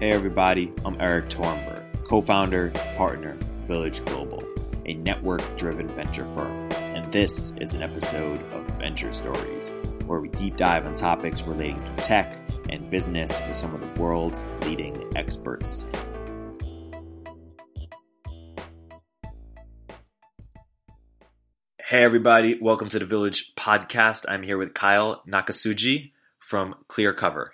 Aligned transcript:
Hey 0.00 0.12
everybody, 0.12 0.70
I'm 0.84 0.96
Erik 1.00 1.28
Torenberg, 1.28 2.04
co-founder, 2.06 2.70
partner, 2.96 3.36
Village 3.66 4.04
Global, 4.04 4.40
a 4.86 4.94
network-driven 4.94 5.88
venture 5.88 6.24
firm. 6.36 6.70
And 6.94 7.04
this 7.12 7.56
is 7.60 7.74
an 7.74 7.82
episode 7.82 8.40
of 8.52 8.64
Venture 8.78 9.12
Stories, 9.12 9.72
where 10.06 10.20
we 10.20 10.28
deep 10.28 10.56
dive 10.56 10.86
on 10.86 10.94
topics 10.94 11.42
relating 11.42 11.82
to 11.82 11.96
tech 11.96 12.32
and 12.70 12.88
business 12.88 13.40
with 13.44 13.56
some 13.56 13.74
of 13.74 13.80
the 13.80 14.00
world's 14.00 14.46
leading 14.60 15.04
experts. 15.16 15.84
Hey 21.80 22.04
everybody, 22.04 22.56
welcome 22.60 22.88
to 22.90 23.00
the 23.00 23.04
Village 23.04 23.52
podcast. 23.56 24.26
I'm 24.28 24.44
here 24.44 24.58
with 24.58 24.74
Kyle 24.74 25.24
Nakatsuji 25.26 26.12
from 26.38 26.76
Clearcover. 26.88 27.48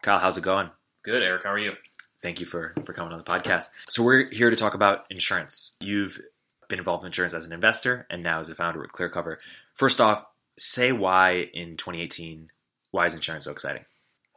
Kyle, 0.00 0.20
how's 0.20 0.38
it 0.38 0.44
going? 0.44 0.70
Good, 1.02 1.24
Eric. 1.24 1.42
How 1.42 1.50
are 1.50 1.58
you? 1.58 1.72
Thank 2.20 2.40
you 2.40 2.46
for, 2.46 2.74
for 2.84 2.92
coming 2.92 3.12
on 3.12 3.18
the 3.18 3.24
podcast. 3.24 3.68
So 3.88 4.02
we're 4.02 4.28
here 4.30 4.50
to 4.50 4.56
talk 4.56 4.74
about 4.74 5.06
insurance. 5.10 5.76
You've 5.80 6.20
been 6.68 6.78
involved 6.78 7.04
in 7.04 7.08
insurance 7.08 7.32
as 7.34 7.46
an 7.46 7.52
investor 7.52 8.06
and 8.10 8.22
now 8.22 8.40
as 8.40 8.48
a 8.50 8.54
founder 8.54 8.80
with 8.80 8.92
Clearcover. 8.92 9.36
First 9.74 10.00
off, 10.00 10.26
say 10.56 10.90
why 10.92 11.48
in 11.54 11.76
2018, 11.76 12.50
why 12.90 13.06
is 13.06 13.14
insurance 13.14 13.44
so 13.44 13.52
exciting? 13.52 13.84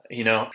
You 0.09 0.23
know, 0.23 0.49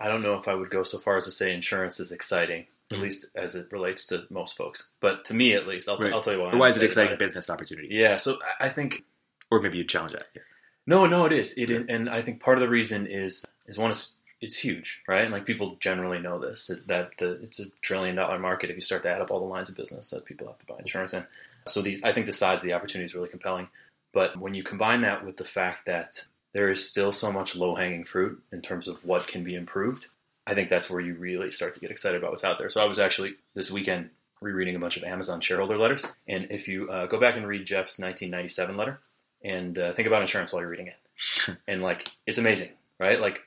I 0.00 0.08
don't 0.08 0.22
know 0.22 0.34
if 0.38 0.48
I 0.48 0.54
would 0.54 0.70
go 0.70 0.82
so 0.82 0.98
far 0.98 1.16
as 1.18 1.24
to 1.26 1.30
say 1.30 1.52
insurance 1.52 2.00
is 2.00 2.12
exciting, 2.12 2.66
at 2.90 2.96
Mhm. 2.98 3.02
least 3.02 3.26
as 3.34 3.54
it 3.54 3.70
relates 3.70 4.06
to 4.06 4.24
most 4.30 4.56
folks. 4.56 4.88
But 5.00 5.24
to 5.26 5.34
me, 5.34 5.52
at 5.52 5.66
least, 5.68 5.88
I'll, 5.88 5.98
Right. 5.98 6.12
I'll 6.12 6.22
tell 6.22 6.32
you 6.34 6.40
why. 6.40 6.54
Why 6.56 6.68
is 6.68 6.76
it 6.78 6.82
exciting 6.82 7.10
about 7.10 7.18
business 7.18 7.50
opportunity? 7.50 7.88
Yeah, 7.90 8.16
so 8.16 8.38
I- 8.58 8.68
think 8.70 9.04
Or 9.50 9.60
maybe 9.60 9.76
you 9.78 9.84
challenge 9.84 10.12
that. 10.12 10.28
Yeah. 10.34 10.42
no, 10.86 11.06
no, 11.06 11.26
it 11.26 11.32
is. 11.32 11.58
It 11.58 11.70
and 11.90 12.08
I 12.08 12.22
think 12.22 12.40
part 12.42 12.56
of 12.56 12.62
the 12.62 12.68
reason 12.70 13.06
is 13.06 13.44
is 13.66 13.78
one 13.78 13.90
it's 13.90 14.16
it's 14.40 14.58
huge, 14.58 15.02
right? 15.06 15.22
And 15.22 15.32
like 15.32 15.44
people 15.44 15.76
generally 15.80 16.18
know 16.18 16.38
this 16.38 16.68
that- 16.68 16.86
that 16.88 17.18
the, 17.18 17.32
it's 17.42 17.60
a 17.60 17.66
trillion 17.82 18.16
dollar 18.16 18.38
market 18.38 18.70
if 18.70 18.76
you 18.76 18.80
start 18.82 19.02
to 19.02 19.10
add 19.10 19.20
up 19.20 19.30
all 19.30 19.40
the 19.40 19.46
lines 19.46 19.68
of 19.68 19.76
business 19.76 20.10
that 20.10 20.24
people 20.24 20.46
have 20.46 20.58
to 20.58 20.66
buy 20.66 20.78
insurance 20.78 21.12
in. 21.12 21.26
So 21.66 21.82
the, 21.82 22.00
I 22.04 22.12
think 22.12 22.26
the 22.26 22.32
size 22.32 22.58
of 22.58 22.64
the 22.64 22.72
opportunity 22.72 23.04
is 23.04 23.14
really 23.14 23.28
compelling. 23.28 23.68
But 24.12 24.38
when 24.38 24.54
you 24.54 24.62
combine 24.62 25.02
that 25.02 25.24
with 25.24 25.36
the 25.36 25.44
fact 25.44 25.86
that 25.86 26.24
there 26.52 26.68
is 26.68 26.86
still 26.86 27.12
so 27.12 27.30
much 27.30 27.54
low 27.54 27.74
hanging 27.74 28.04
fruit 28.04 28.42
in 28.50 28.60
terms 28.60 28.88
of 28.88 29.04
what 29.04 29.28
can 29.28 29.44
be 29.44 29.54
improved, 29.54 30.06
I 30.46 30.54
think 30.54 30.68
that's 30.68 30.90
where 30.90 31.00
you 31.00 31.14
really 31.14 31.50
start 31.50 31.74
to 31.74 31.80
get 31.80 31.90
excited 31.90 32.18
about 32.18 32.30
what's 32.30 32.42
out 32.44 32.58
there. 32.58 32.70
So 32.70 32.82
I 32.82 32.86
was 32.86 32.98
actually 32.98 33.36
this 33.54 33.70
weekend 33.70 34.10
rereading 34.40 34.74
a 34.74 34.78
bunch 34.80 34.96
of 34.96 35.04
Amazon 35.04 35.40
shareholder 35.40 35.78
letters, 35.78 36.04
and 36.26 36.46
if 36.50 36.66
you 36.66 36.88
uh, 36.90 37.06
go 37.06 37.20
back 37.20 37.36
and 37.36 37.46
read 37.46 37.66
Jeff's 37.66 37.98
1997 37.98 38.76
letter 38.76 39.00
and 39.44 39.78
uh, 39.78 39.92
think 39.92 40.08
about 40.08 40.22
insurance 40.22 40.52
while 40.52 40.62
you're 40.62 40.70
reading 40.70 40.88
it, 40.88 41.56
and 41.68 41.82
like 41.82 42.08
it's 42.26 42.38
amazing, 42.38 42.70
right? 42.98 43.20
Like 43.20 43.46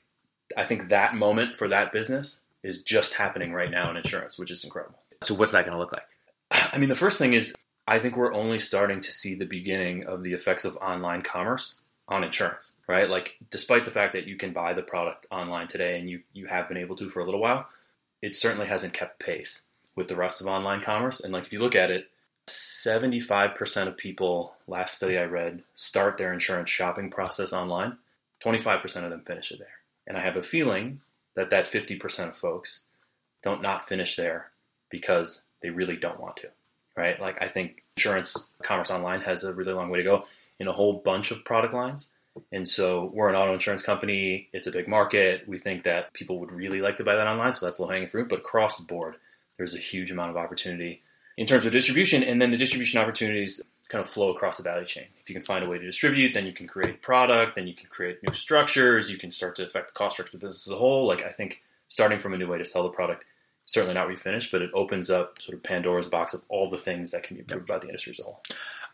I 0.57 0.63
think 0.63 0.89
that 0.89 1.15
moment 1.15 1.55
for 1.55 1.67
that 1.67 1.91
business 1.91 2.41
is 2.63 2.81
just 2.81 3.15
happening 3.15 3.53
right 3.53 3.71
now 3.71 3.89
in 3.89 3.97
insurance, 3.97 4.37
which 4.39 4.51
is 4.51 4.63
incredible. 4.63 4.99
So 5.21 5.35
what's 5.35 5.51
that 5.51 5.65
going 5.65 5.73
to 5.73 5.79
look 5.79 5.93
like? 5.93 6.07
I 6.73 6.77
mean, 6.77 6.89
the 6.89 6.95
first 6.95 7.17
thing 7.17 7.33
is 7.33 7.55
I 7.87 7.99
think 7.99 8.15
we're 8.15 8.33
only 8.33 8.59
starting 8.59 9.01
to 9.01 9.11
see 9.11 9.35
the 9.35 9.45
beginning 9.45 10.05
of 10.05 10.23
the 10.23 10.33
effects 10.33 10.65
of 10.65 10.77
online 10.77 11.21
commerce 11.21 11.81
on 12.07 12.23
insurance, 12.23 12.77
right? 12.87 13.09
Like, 13.09 13.37
despite 13.49 13.85
the 13.85 13.91
fact 13.91 14.13
that 14.13 14.27
you 14.27 14.35
can 14.35 14.53
buy 14.53 14.73
the 14.73 14.83
product 14.83 15.27
online 15.31 15.67
today 15.67 15.99
and 15.99 16.09
you, 16.09 16.21
you 16.33 16.45
have 16.47 16.67
been 16.67 16.77
able 16.77 16.95
to 16.97 17.09
for 17.09 17.21
a 17.21 17.25
little 17.25 17.41
while, 17.41 17.67
it 18.21 18.35
certainly 18.35 18.67
hasn't 18.67 18.93
kept 18.93 19.19
pace 19.19 19.67
with 19.95 20.07
the 20.07 20.15
rest 20.15 20.41
of 20.41 20.47
online 20.47 20.81
commerce. 20.81 21.19
And, 21.19 21.33
like, 21.33 21.45
if 21.45 21.53
you 21.53 21.59
look 21.59 21.75
at 21.75 21.91
it, 21.91 22.09
75% 22.47 23.87
of 23.87 23.97
people, 23.97 24.55
last 24.67 24.95
study 24.95 25.17
I 25.17 25.25
read, 25.25 25.63
start 25.75 26.17
their 26.17 26.33
insurance 26.33 26.69
shopping 26.69 27.09
process 27.09 27.53
online. 27.53 27.97
25% 28.43 29.03
of 29.03 29.09
them 29.09 29.21
finish 29.21 29.51
it 29.51 29.59
there. 29.59 29.82
And 30.07 30.17
I 30.17 30.21
have 30.21 30.37
a 30.37 30.43
feeling 30.43 31.01
that 31.35 31.49
that 31.49 31.65
50% 31.65 32.29
of 32.29 32.37
folks 32.37 32.85
don't 33.41 33.61
not 33.61 33.85
finish 33.85 34.15
there 34.15 34.51
because 34.89 35.45
they 35.61 35.69
really 35.69 35.97
don't 35.97 36.19
want 36.19 36.37
to, 36.37 36.49
right? 36.95 37.19
Like 37.19 37.41
I 37.41 37.47
think 37.47 37.83
insurance 37.95 38.51
commerce 38.61 38.91
online 38.91 39.21
has 39.21 39.43
a 39.43 39.53
really 39.53 39.73
long 39.73 39.89
way 39.89 39.97
to 39.97 40.03
go 40.03 40.23
in 40.59 40.67
a 40.67 40.71
whole 40.71 40.93
bunch 40.93 41.31
of 41.31 41.43
product 41.43 41.73
lines. 41.73 42.13
And 42.51 42.67
so 42.67 43.11
we're 43.13 43.29
an 43.29 43.35
auto 43.35 43.53
insurance 43.53 43.83
company. 43.83 44.49
It's 44.53 44.67
a 44.67 44.71
big 44.71 44.87
market. 44.87 45.47
We 45.47 45.57
think 45.57 45.83
that 45.83 46.13
people 46.13 46.39
would 46.39 46.51
really 46.51 46.81
like 46.81 46.97
to 46.97 47.03
buy 47.03 47.15
that 47.15 47.27
online. 47.27 47.53
So 47.53 47.65
that's 47.65 47.79
low 47.79 47.87
hanging 47.87 48.07
fruit. 48.07 48.29
But 48.29 48.39
across 48.39 48.77
the 48.77 48.85
board, 48.85 49.15
there's 49.57 49.73
a 49.73 49.79
huge 49.79 50.11
amount 50.11 50.31
of 50.31 50.37
opportunity 50.37 51.03
in 51.37 51.45
terms 51.45 51.65
of 51.65 51.71
distribution. 51.71 52.23
And 52.23 52.41
then 52.41 52.51
the 52.51 52.57
distribution 52.57 52.99
opportunities 52.99 53.61
kind 53.89 54.03
of 54.03 54.09
flow 54.09 54.31
across 54.31 54.57
the 54.57 54.63
value 54.63 54.85
chain. 54.85 55.07
If 55.21 55.29
you 55.29 55.35
can 55.35 55.43
find 55.43 55.63
a 55.63 55.69
way 55.69 55.77
to 55.77 55.85
distribute, 55.85 56.33
then 56.33 56.45
you 56.45 56.53
can 56.53 56.67
create 56.67 57.01
product, 57.01 57.55
then 57.55 57.67
you 57.67 57.73
can 57.73 57.87
create 57.89 58.19
new 58.27 58.33
structures. 58.33 59.11
You 59.11 59.17
can 59.17 59.31
start 59.31 59.55
to 59.57 59.65
affect 59.65 59.89
the 59.89 59.93
cost 59.93 60.15
structure 60.15 60.37
of 60.37 60.41
the 60.41 60.47
business 60.47 60.67
as 60.67 60.73
a 60.73 60.77
whole. 60.77 61.07
Like 61.07 61.23
I 61.23 61.29
think 61.29 61.61
starting 61.87 62.19
from 62.19 62.33
a 62.33 62.37
new 62.37 62.47
way 62.47 62.57
to 62.57 62.65
sell 62.65 62.83
the 62.83 62.89
product 62.89 63.25
certainly 63.65 63.93
not 63.93 64.13
finish, 64.19 64.51
but 64.51 64.61
it 64.61 64.71
opens 64.73 65.09
up 65.09 65.41
sort 65.41 65.55
of 65.55 65.63
Pandora's 65.63 66.07
box 66.07 66.33
of 66.33 66.41
all 66.49 66.69
the 66.69 66.77
things 66.77 67.11
that 67.11 67.23
can 67.23 67.35
be 67.35 67.41
improved 67.41 67.67
by 67.67 67.77
the 67.77 67.87
industry 67.87 68.11
as 68.11 68.19
a 68.19 68.23
whole. 68.23 68.41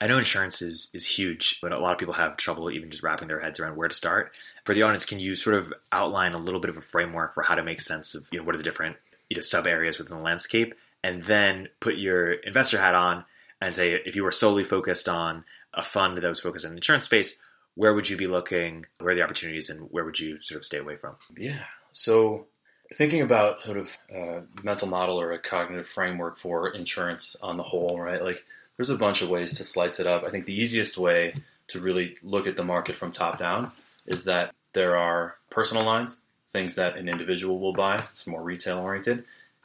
I 0.02 0.08
know 0.08 0.18
insurance 0.18 0.62
is, 0.62 0.90
is 0.94 1.06
huge, 1.06 1.60
but 1.62 1.74
a 1.74 1.80
lot 1.80 1.92
of 1.92 1.98
people 1.98 2.14
have 2.14 2.38
trouble 2.38 2.72
even 2.72 2.90
just 2.90 3.04
wrapping 3.04 3.28
their 3.28 3.40
heads 3.40 3.60
around 3.60 3.76
where 3.76 3.90
to 3.90 3.96
start. 3.96 4.34
For 4.64 4.74
the 4.74 4.84
audience, 4.84 5.06
can 5.06 5.20
you 5.20 5.36
sort 5.36 5.58
of 5.58 5.74
outline 5.92 6.34
a 6.34 6.38
little 6.38 6.62
bit 6.62 6.70
of 6.70 6.78
a 6.78 6.82
framework 6.82 7.34
for 7.34 7.44
how 7.44 7.56
to 7.56 7.64
make 7.64 7.82
sense 7.82 8.16
of 8.16 8.28
you 8.32 8.40
know 8.40 8.46
what 8.46 8.56
are 8.56 8.58
the 8.58 8.64
different 8.64 8.96
you 9.30 9.36
know 9.36 9.42
sub 9.42 9.68
areas 9.68 9.98
within 9.98 10.18
the 10.18 10.24
landscape, 10.24 10.74
and 11.04 11.24
then 11.24 11.68
put 11.82 11.98
your 11.98 12.32
investor 12.32 12.80
hat 12.80 12.96
on 12.96 13.26
and 13.62 13.76
say 13.76 13.94
if 13.94 14.16
you 14.16 14.24
were 14.24 14.32
solely 14.32 14.64
focused 14.64 15.10
on 15.10 15.44
a 15.74 15.84
fund 15.84 16.18
that 16.18 16.28
was 16.28 16.40
focused 16.40 16.66
on 16.66 16.74
insurance 16.74 17.06
space, 17.06 17.42
where 17.76 17.94
would 17.94 18.10
you 18.10 18.18
be 18.18 18.28
looking? 18.28 18.86
Where 19.00 19.12
are 19.12 19.16
the 19.16 19.24
opportunities, 19.24 19.70
and 19.70 19.88
where 19.92 20.04
would 20.04 20.20
you 20.20 20.42
sort 20.42 20.58
of 20.58 20.66
stay 20.66 20.78
away 20.78 20.98
from? 20.98 21.16
Yeah. 21.38 21.66
So 21.92 22.48
thinking 22.94 23.22
about 23.22 23.62
sort 23.62 23.78
of 23.78 23.98
a 24.14 24.44
mental 24.64 24.88
model 24.88 25.20
or 25.20 25.32
a 25.32 25.40
cognitive 25.40 25.88
framework 25.88 26.38
for 26.38 26.70
insurance 26.70 27.36
on 27.42 27.58
the 27.58 27.64
whole, 27.64 28.00
right? 28.00 28.24
Like 28.24 28.46
there's 28.78 28.90
a 28.90 28.98
bunch 28.98 29.22
of 29.22 29.30
ways 29.30 29.56
to 29.58 29.64
slice 29.64 30.00
it 30.00 30.08
up. 30.08 30.24
I 30.24 30.30
think 30.30 30.46
the 30.46 30.60
easiest 30.60 30.98
way 30.98 31.36
to 31.68 31.80
really 31.80 32.18
look 32.24 32.48
at 32.48 32.56
the 32.56 32.64
market 32.64 32.96
from 32.96 33.12
top 33.12 33.38
down 33.38 33.72
is 34.08 34.26
that 34.26 34.54
there 34.74 34.98
are 34.98 35.36
personal 35.50 35.84
lines, 35.84 36.22
things 36.52 36.76
that 36.76 36.98
an 36.98 37.08
individual 37.08 37.60
will 37.60 37.74
buy, 37.74 37.98
it's 38.10 38.26
more 38.26 38.42
retail 38.42 38.80
oriented, 38.80 39.24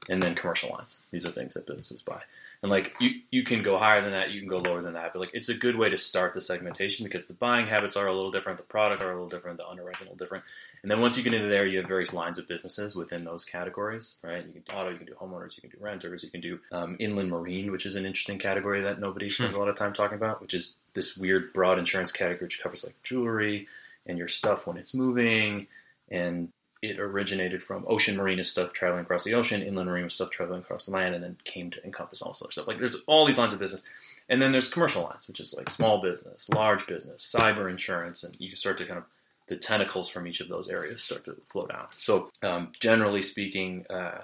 and 0.09 0.23
then 0.23 0.35
commercial 0.35 0.71
lines. 0.71 1.01
These 1.11 1.25
are 1.25 1.31
things 1.31 1.55
that 1.55 1.67
businesses 1.67 2.03
buy. 2.03 2.23
And 2.65 2.71
like 2.71 2.95
you, 2.99 3.21
you 3.31 3.43
can 3.43 3.61
go 3.61 3.77
higher 3.77 4.01
than 4.01 4.13
that, 4.13 4.31
you 4.31 4.41
can 4.41 4.49
go 4.49 4.57
lower 4.57 4.81
than 4.81 4.95
that, 4.95 5.13
but 5.13 5.21
like 5.21 5.33
it's 5.35 5.51
a 5.51 5.55
good 5.55 5.77
way 5.77 5.91
to 5.91 5.99
start 5.99 6.33
the 6.33 6.41
segmentation 6.41 7.05
because 7.05 7.27
the 7.27 7.35
buying 7.35 7.67
habits 7.67 7.95
are 7.95 8.07
a 8.07 8.15
little 8.15 8.31
different, 8.31 8.57
the 8.57 8.65
product 8.65 9.03
are 9.03 9.11
a 9.11 9.13
little 9.13 9.29
different, 9.29 9.59
the 9.59 9.69
underwriting 9.69 10.07
a 10.07 10.11
little 10.11 10.17
different. 10.17 10.45
And 10.81 10.91
then 10.91 10.99
once 10.99 11.15
you 11.19 11.23
get 11.23 11.35
into 11.35 11.49
there, 11.49 11.67
you 11.67 11.77
have 11.77 11.87
various 11.87 12.15
lines 12.15 12.39
of 12.39 12.49
businesses 12.49 12.97
within 12.97 13.23
those 13.23 13.45
categories, 13.45 14.15
right? 14.23 14.47
You 14.47 14.53
can 14.55 14.63
do 14.63 14.73
auto, 14.73 14.89
you 14.89 14.97
can 14.97 15.07
do 15.07 15.13
homeowners, 15.13 15.57
you 15.57 15.61
can 15.61 15.79
do 15.79 15.85
renters, 15.85 16.23
you 16.23 16.31
can 16.31 16.41
do 16.41 16.59
um, 16.73 16.97
inland 16.99 17.29
marine, 17.29 17.71
which 17.71 17.85
is 17.85 17.97
an 17.97 18.07
interesting 18.07 18.39
category 18.39 18.81
that 18.81 18.99
nobody 18.99 19.29
spends 19.29 19.53
a 19.53 19.59
lot 19.59 19.69
of 19.69 19.77
time 19.77 19.93
talking 19.93 20.17
about, 20.17 20.41
which 20.41 20.55
is 20.55 20.77
this 20.95 21.19
weird 21.19 21.53
broad 21.53 21.79
insurance 21.79 22.13
category 22.13 22.47
which 22.47 22.63
covers 22.63 22.83
like 22.83 22.95
jewelry 23.03 23.69
and 24.07 24.17
your 24.17 24.29
stuff 24.29 24.67
when 24.67 24.79
it's 24.79 24.95
moving. 24.95 25.67
And 26.11 26.49
it 26.85 27.01
originated 27.01 27.63
from 27.63 27.85
ocean 27.87 28.17
marina 28.17 28.45
stuff 28.45 28.73
traveling 28.73 29.03
across 29.03 29.25
the 29.25 29.35
ocean, 29.35 29.63
inland 29.63 29.89
marina 29.89 30.11
stuff 30.11 30.31
traveling 30.31 30.61
across 30.61 30.87
the 30.87 30.93
land, 30.93 31.15
and 31.15 31.25
then 31.25 31.37
came 31.45 31.71
to 31.71 31.85
encompass 31.85 32.23
all 32.23 32.33
this 32.33 32.43
other 32.43 32.53
stuff. 32.53 32.69
Like 32.69 32.79
there's 32.79 32.97
all 33.07 33.27
these 33.27 33.39
lines 33.39 33.53
of 33.53 33.59
business. 33.59 33.83
And 34.29 34.41
then 34.41 34.53
there's 34.53 34.69
commercial 34.69 35.03
lines, 35.03 35.29
which 35.29 35.39
is 35.39 35.55
like 35.55 35.69
small 35.69 36.01
business, 36.01 36.49
large 36.49 36.87
business, 36.87 37.23
cyber 37.23 37.69
insurance, 37.69 38.25
and 38.25 38.35
you 38.39 38.57
start 38.57 38.79
to 38.79 38.87
kind 38.87 38.99
of 38.99 39.05
the 39.49 39.57
tentacles 39.57 40.09
from 40.09 40.27
each 40.27 40.41
of 40.41 40.49
those 40.49 40.69
areas 40.69 41.03
start 41.03 41.25
to 41.27 41.37
flow 41.45 41.67
down. 41.67 41.87
So, 41.99 42.31
um, 42.43 42.73
generally 42.81 43.21
speaking, 43.21 43.85
uh, 43.91 44.23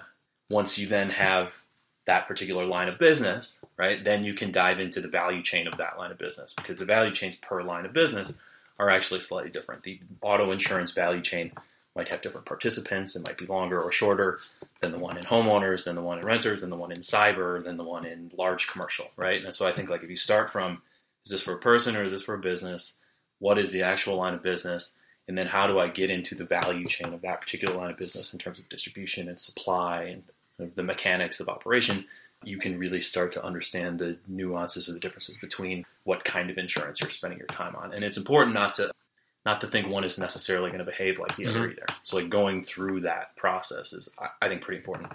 once 0.49 0.79
you 0.79 0.87
then 0.87 1.11
have 1.11 1.63
that 2.05 2.27
particular 2.27 2.65
line 2.65 2.87
of 2.87 2.97
business, 2.97 3.59
right, 3.77 4.03
then 4.03 4.23
you 4.23 4.33
can 4.33 4.51
dive 4.51 4.79
into 4.79 4.99
the 4.99 5.07
value 5.07 5.43
chain 5.43 5.67
of 5.67 5.77
that 5.77 5.99
line 5.99 6.11
of 6.11 6.17
business 6.17 6.53
because 6.53 6.79
the 6.79 6.85
value 6.85 7.11
chains 7.11 7.35
per 7.35 7.61
line 7.61 7.85
of 7.85 7.93
business 7.93 8.33
are 8.79 8.89
actually 8.89 9.21
slightly 9.21 9.51
different. 9.51 9.83
The 9.83 9.99
auto 10.21 10.51
insurance 10.51 10.91
value 10.91 11.21
chain 11.21 11.51
might 11.95 12.07
have 12.07 12.21
different 12.21 12.45
participants. 12.45 13.15
It 13.15 13.25
might 13.25 13.37
be 13.37 13.45
longer 13.45 13.81
or 13.81 13.91
shorter 13.91 14.39
than 14.79 14.91
the 14.91 14.97
one 14.97 15.17
in 15.17 15.23
homeowners, 15.23 15.85
than 15.85 15.95
the 15.95 16.01
one 16.01 16.19
in 16.19 16.25
renters, 16.25 16.61
than 16.61 16.69
the 16.69 16.77
one 16.77 16.91
in 16.91 16.99
cyber, 16.99 17.63
than 17.63 17.77
the 17.77 17.83
one 17.83 18.05
in 18.05 18.31
large 18.37 18.67
commercial, 18.67 19.11
right? 19.17 19.43
And 19.43 19.53
so 19.53 19.67
I 19.67 19.71
think 19.71 19.89
like 19.89 20.03
if 20.03 20.09
you 20.09 20.17
start 20.17 20.49
from 20.49 20.81
is 21.25 21.31
this 21.31 21.41
for 21.41 21.53
a 21.53 21.59
person 21.59 21.95
or 21.95 22.03
is 22.03 22.11
this 22.11 22.23
for 22.23 22.33
a 22.33 22.39
business? 22.39 22.97
What 23.39 23.59
is 23.59 23.71
the 23.71 23.83
actual 23.83 24.15
line 24.15 24.33
of 24.33 24.41
business? 24.41 24.97
And 25.27 25.37
then 25.37 25.47
how 25.47 25.67
do 25.67 25.79
I 25.79 25.87
get 25.87 26.09
into 26.09 26.35
the 26.35 26.45
value 26.45 26.85
chain 26.85 27.13
of 27.13 27.21
that 27.21 27.41
particular 27.41 27.75
line 27.75 27.91
of 27.91 27.97
business 27.97 28.33
in 28.33 28.39
terms 28.39 28.59
of 28.59 28.69
distribution 28.69 29.27
and 29.27 29.39
supply 29.39 30.03
and 30.57 30.75
the 30.75 30.83
mechanics 30.83 31.39
of 31.39 31.47
operation? 31.47 32.05
You 32.43 32.57
can 32.57 32.79
really 32.79 33.01
start 33.01 33.31
to 33.33 33.45
understand 33.45 33.99
the 33.99 34.17
nuances 34.27 34.89
or 34.89 34.93
the 34.93 34.99
differences 34.99 35.37
between 35.37 35.85
what 36.05 36.23
kind 36.23 36.49
of 36.49 36.57
insurance 36.57 36.99
you're 36.99 37.11
spending 37.11 37.37
your 37.37 37.47
time 37.47 37.75
on. 37.75 37.93
And 37.93 38.03
it's 38.03 38.17
important 38.17 38.55
not 38.55 38.73
to 38.75 38.91
not 39.45 39.61
to 39.61 39.67
think 39.67 39.87
one 39.87 40.03
is 40.03 40.19
necessarily 40.19 40.69
going 40.69 40.83
to 40.83 40.89
behave 40.89 41.19
like 41.19 41.35
the 41.35 41.47
other 41.47 41.61
mm-hmm. 41.61 41.71
either. 41.71 41.85
So 42.03 42.17
like 42.17 42.29
going 42.29 42.63
through 42.63 43.01
that 43.01 43.35
process 43.35 43.93
is 43.93 44.13
I, 44.19 44.29
I 44.41 44.47
think 44.47 44.61
pretty 44.61 44.77
important. 44.77 45.11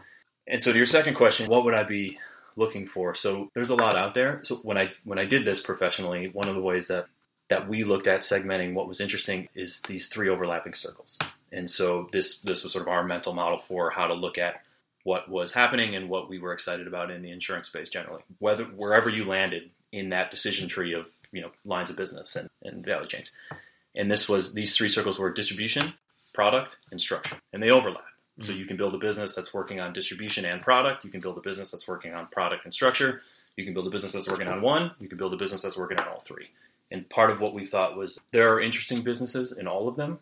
And 0.46 0.60
so 0.60 0.72
to 0.72 0.76
your 0.76 0.86
second 0.86 1.14
question, 1.14 1.48
what 1.48 1.64
would 1.64 1.74
I 1.74 1.84
be 1.84 2.18
looking 2.56 2.86
for? 2.86 3.14
So 3.14 3.50
there's 3.54 3.70
a 3.70 3.74
lot 3.74 3.96
out 3.96 4.14
there. 4.14 4.40
So 4.42 4.56
when 4.56 4.78
I 4.78 4.92
when 5.04 5.18
I 5.18 5.24
did 5.24 5.44
this 5.44 5.60
professionally, 5.60 6.28
one 6.28 6.48
of 6.48 6.54
the 6.54 6.62
ways 6.62 6.88
that 6.88 7.06
that 7.48 7.68
we 7.68 7.84
looked 7.84 8.08
at 8.08 8.20
segmenting 8.20 8.74
what 8.74 8.88
was 8.88 9.00
interesting 9.00 9.48
is 9.54 9.80
these 9.82 10.08
three 10.08 10.28
overlapping 10.28 10.74
circles. 10.74 11.18
And 11.52 11.70
so 11.70 12.08
this 12.12 12.40
this 12.40 12.64
was 12.64 12.72
sort 12.72 12.82
of 12.82 12.88
our 12.88 13.04
mental 13.04 13.34
model 13.34 13.58
for 13.58 13.90
how 13.90 14.06
to 14.06 14.14
look 14.14 14.38
at 14.38 14.62
what 15.04 15.28
was 15.28 15.52
happening 15.52 15.94
and 15.94 16.08
what 16.08 16.28
we 16.28 16.40
were 16.40 16.52
excited 16.52 16.88
about 16.88 17.12
in 17.12 17.22
the 17.22 17.30
insurance 17.30 17.68
space 17.68 17.88
generally. 17.88 18.22
Whether 18.38 18.64
wherever 18.64 19.08
you 19.08 19.24
landed 19.24 19.70
in 19.92 20.10
that 20.10 20.30
decision 20.30 20.68
tree 20.68 20.92
of 20.92 21.08
you 21.32 21.40
know 21.40 21.50
lines 21.64 21.90
of 21.90 21.96
business 21.96 22.36
and, 22.36 22.48
and 22.62 22.84
value 22.84 23.06
chains. 23.06 23.30
And 23.96 24.10
this 24.10 24.28
was 24.28 24.52
these 24.52 24.76
three 24.76 24.88
circles 24.88 25.18
were 25.18 25.32
distribution, 25.32 25.94
product, 26.34 26.78
and 26.90 27.00
structure. 27.00 27.36
And 27.52 27.62
they 27.62 27.70
overlap. 27.70 28.04
Mm-hmm. 28.04 28.42
So 28.42 28.52
you 28.52 28.66
can 28.66 28.76
build 28.76 28.94
a 28.94 28.98
business 28.98 29.34
that's 29.34 29.54
working 29.54 29.80
on 29.80 29.92
distribution 29.92 30.44
and 30.44 30.60
product. 30.60 31.04
You 31.04 31.10
can 31.10 31.20
build 31.20 31.38
a 31.38 31.40
business 31.40 31.70
that's 31.70 31.88
working 31.88 32.12
on 32.14 32.26
product 32.26 32.64
and 32.64 32.74
structure. 32.74 33.22
You 33.56 33.64
can 33.64 33.72
build 33.72 33.86
a 33.86 33.90
business 33.90 34.12
that's 34.12 34.28
working 34.28 34.48
on 34.48 34.60
one. 34.60 34.92
You 35.00 35.08
can 35.08 35.16
build 35.16 35.32
a 35.32 35.38
business 35.38 35.62
that's 35.62 35.78
working 35.78 35.98
on 35.98 36.08
all 36.08 36.20
three. 36.20 36.50
And 36.90 37.08
part 37.08 37.30
of 37.30 37.40
what 37.40 37.54
we 37.54 37.64
thought 37.64 37.96
was 37.96 38.20
there 38.32 38.52
are 38.52 38.60
interesting 38.60 39.02
businesses 39.02 39.50
in 39.50 39.66
all 39.66 39.88
of 39.88 39.96
them, 39.96 40.20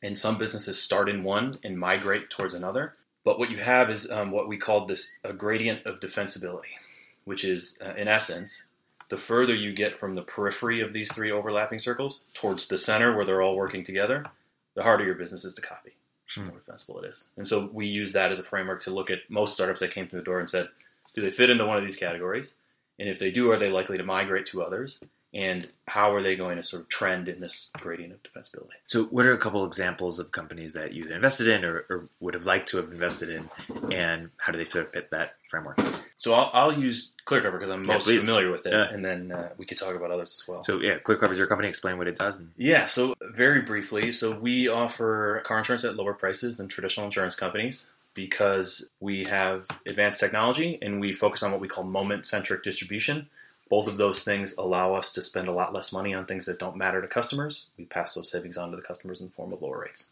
and 0.00 0.16
some 0.16 0.38
businesses 0.38 0.80
start 0.80 1.08
in 1.08 1.24
one 1.24 1.54
and 1.64 1.78
migrate 1.78 2.30
towards 2.30 2.54
another. 2.54 2.94
But 3.24 3.38
what 3.38 3.50
you 3.50 3.58
have 3.58 3.90
is 3.90 4.10
um, 4.10 4.30
what 4.30 4.48
we 4.48 4.56
called 4.56 4.88
this 4.88 5.12
a 5.24 5.32
gradient 5.32 5.84
of 5.84 6.00
defensibility, 6.00 6.76
which 7.24 7.44
is, 7.44 7.78
uh, 7.84 7.94
in 7.94 8.08
essence, 8.08 8.64
the 9.08 9.16
further 9.16 9.54
you 9.54 9.72
get 9.72 9.96
from 9.96 10.14
the 10.14 10.22
periphery 10.22 10.80
of 10.80 10.92
these 10.92 11.12
three 11.12 11.30
overlapping 11.30 11.78
circles 11.78 12.24
towards 12.34 12.68
the 12.68 12.78
center 12.78 13.16
where 13.16 13.24
they're 13.24 13.42
all 13.42 13.56
working 13.56 13.82
together, 13.82 14.26
the 14.74 14.82
harder 14.82 15.04
your 15.04 15.14
business 15.14 15.44
is 15.44 15.54
to 15.54 15.62
copy. 15.62 15.92
Hmm. 16.34 16.42
The 16.42 16.50
more 16.50 16.58
defensible 16.58 17.00
it 17.00 17.06
is. 17.06 17.30
And 17.36 17.48
so 17.48 17.70
we 17.72 17.86
use 17.86 18.12
that 18.12 18.30
as 18.30 18.38
a 18.38 18.44
framework 18.44 18.82
to 18.82 18.90
look 18.90 19.10
at 19.10 19.30
most 19.30 19.54
startups 19.54 19.80
that 19.80 19.90
came 19.90 20.08
through 20.08 20.20
the 20.20 20.24
door 20.24 20.38
and 20.38 20.48
said, 20.48 20.68
do 21.14 21.22
they 21.22 21.30
fit 21.30 21.50
into 21.50 21.66
one 21.66 21.78
of 21.78 21.84
these 21.84 21.96
categories? 21.96 22.58
And 22.98 23.08
if 23.08 23.18
they 23.18 23.30
do, 23.30 23.50
are 23.50 23.56
they 23.56 23.70
likely 23.70 23.96
to 23.96 24.02
migrate 24.02 24.46
to 24.46 24.62
others? 24.62 25.00
And 25.34 25.68
how 25.86 26.14
are 26.14 26.22
they 26.22 26.36
going 26.36 26.56
to 26.56 26.62
sort 26.62 26.82
of 26.82 26.88
trend 26.88 27.28
in 27.28 27.38
this 27.38 27.70
gradient 27.78 28.14
of 28.14 28.22
defensibility? 28.22 28.76
So, 28.86 29.04
what 29.04 29.26
are 29.26 29.32
a 29.32 29.38
couple 29.38 29.66
examples 29.66 30.18
of 30.18 30.32
companies 30.32 30.72
that 30.72 30.94
you've 30.94 31.10
invested 31.10 31.48
in 31.48 31.66
or, 31.66 31.84
or 31.90 32.08
would 32.20 32.32
have 32.32 32.46
liked 32.46 32.68
to 32.70 32.78
have 32.78 32.90
invested 32.90 33.28
in, 33.28 33.50
and 33.92 34.30
how 34.38 34.52
do 34.52 34.58
they 34.58 34.64
fit, 34.64 35.10
that 35.10 35.36
framework? 35.48 35.78
So, 36.16 36.32
I'll, 36.32 36.50
I'll 36.54 36.72
use 36.72 37.14
Clearcover 37.26 37.52
because 37.52 37.68
I'm 37.68 37.84
most 37.84 38.06
familiar 38.06 38.50
with 38.50 38.64
it, 38.66 38.72
yeah. 38.72 38.88
and 38.90 39.04
then 39.04 39.30
uh, 39.30 39.50
we 39.58 39.66
could 39.66 39.76
talk 39.76 39.94
about 39.94 40.10
others 40.10 40.40
as 40.42 40.48
well. 40.48 40.62
So, 40.64 40.80
yeah, 40.80 40.98
Clearcover 40.98 41.32
is 41.32 41.38
your 41.38 41.46
company. 41.46 41.68
Explain 41.68 41.98
what 41.98 42.08
it 42.08 42.18
does. 42.18 42.40
And- 42.40 42.52
yeah, 42.56 42.86
so 42.86 43.14
very 43.32 43.60
briefly, 43.60 44.12
so 44.12 44.30
we 44.30 44.68
offer 44.68 45.42
car 45.44 45.58
insurance 45.58 45.84
at 45.84 45.94
lower 45.94 46.14
prices 46.14 46.56
than 46.56 46.68
traditional 46.68 47.04
insurance 47.04 47.34
companies 47.34 47.86
because 48.14 48.90
we 48.98 49.24
have 49.24 49.66
advanced 49.86 50.18
technology 50.18 50.78
and 50.82 51.00
we 51.00 51.12
focus 51.12 51.42
on 51.42 51.52
what 51.52 51.60
we 51.60 51.68
call 51.68 51.84
moment 51.84 52.26
centric 52.26 52.64
distribution 52.64 53.28
both 53.68 53.88
of 53.88 53.98
those 53.98 54.24
things 54.24 54.54
allow 54.56 54.94
us 54.94 55.10
to 55.12 55.22
spend 55.22 55.48
a 55.48 55.52
lot 55.52 55.72
less 55.72 55.92
money 55.92 56.14
on 56.14 56.24
things 56.24 56.46
that 56.46 56.58
don't 56.58 56.76
matter 56.76 57.00
to 57.00 57.08
customers. 57.08 57.66
We 57.76 57.84
pass 57.84 58.14
those 58.14 58.30
savings 58.30 58.56
on 58.56 58.70
to 58.70 58.76
the 58.76 58.82
customers 58.82 59.20
in 59.20 59.28
the 59.28 59.32
form 59.32 59.52
of 59.52 59.62
lower 59.62 59.80
rates. 59.80 60.10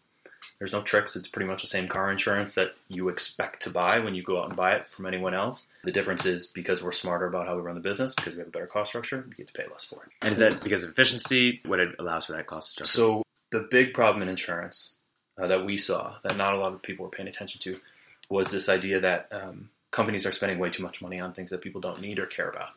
There's 0.58 0.73
no 0.73 0.82
tricks. 0.82 1.17
It's 1.17 1.29
pretty 1.29 1.49
much 1.49 1.61
the 1.62 1.67
same 1.67 1.87
car 1.87 2.11
insurance 2.11 2.55
that 2.55 2.75
you 2.88 3.08
expect 3.08 3.62
to 3.62 3.70
buy 3.70 3.99
when 3.99 4.14
you 4.14 4.23
go 4.23 4.41
out 4.41 4.49
and 4.49 4.56
buy 4.56 4.73
it 4.73 4.87
from 4.87 5.05
anyone 5.05 5.35
else. 5.35 5.67
The 5.85 5.93
difference 5.93 6.25
is 6.25 6.47
because 6.47 6.82
we're 6.82 6.93
smarter 6.93 7.26
about 7.26 7.47
how 7.47 7.56
we 7.56 7.62
run 7.62 7.75
the 7.75 7.81
business, 7.81 8.14
because 8.14 8.35
we 8.35 8.38
have 8.38 8.49
a 8.49 8.50
better 8.50 8.67
cost 8.67 8.91
structure, 8.91 9.25
we 9.29 9.35
get 9.35 9.49
to 9.49 9.53
pay 9.53 9.64
less 9.70 9.85
for 9.85 10.02
it. 10.05 10.12
And 10.23 10.32
is 10.32 10.38
that 10.38 10.62
because 10.62 10.82
of 10.82 10.91
efficiency? 10.91 11.61
What 11.67 11.81
it 11.81 11.94
allows 11.99 12.26
for 12.26 12.32
that 12.32 12.47
cost 12.47 12.73
structure? 12.73 12.91
So 12.91 13.23
the 13.50 13.67
big 13.70 13.93
problem 13.93 14.23
in 14.23 14.29
insurance 14.29 14.97
uh, 15.38 15.47
that 15.47 15.64
we 15.64 15.76
saw 15.76 16.17
that 16.23 16.37
not 16.37 16.55
a 16.55 16.59
lot 16.59 16.73
of 16.73 16.82
people 16.82 17.05
were 17.05 17.11
paying 17.11 17.29
attention 17.29 17.61
to 17.62 17.81
was 18.31 18.50
this 18.50 18.69
idea 18.69 19.00
that 19.00 19.29
um, 19.31 19.69
companies 19.91 20.26
are 20.26 20.32
spending 20.32 20.59
way 20.59 20.70
too 20.70 20.82
much 20.82 21.02
money 21.02 21.20
on 21.20 21.32
things 21.32 21.50
that 21.50 21.61
people 21.61 21.81
don't 21.81 22.00
need 22.00 22.19
or 22.19 22.26
care 22.26 22.49
about. 22.49 22.70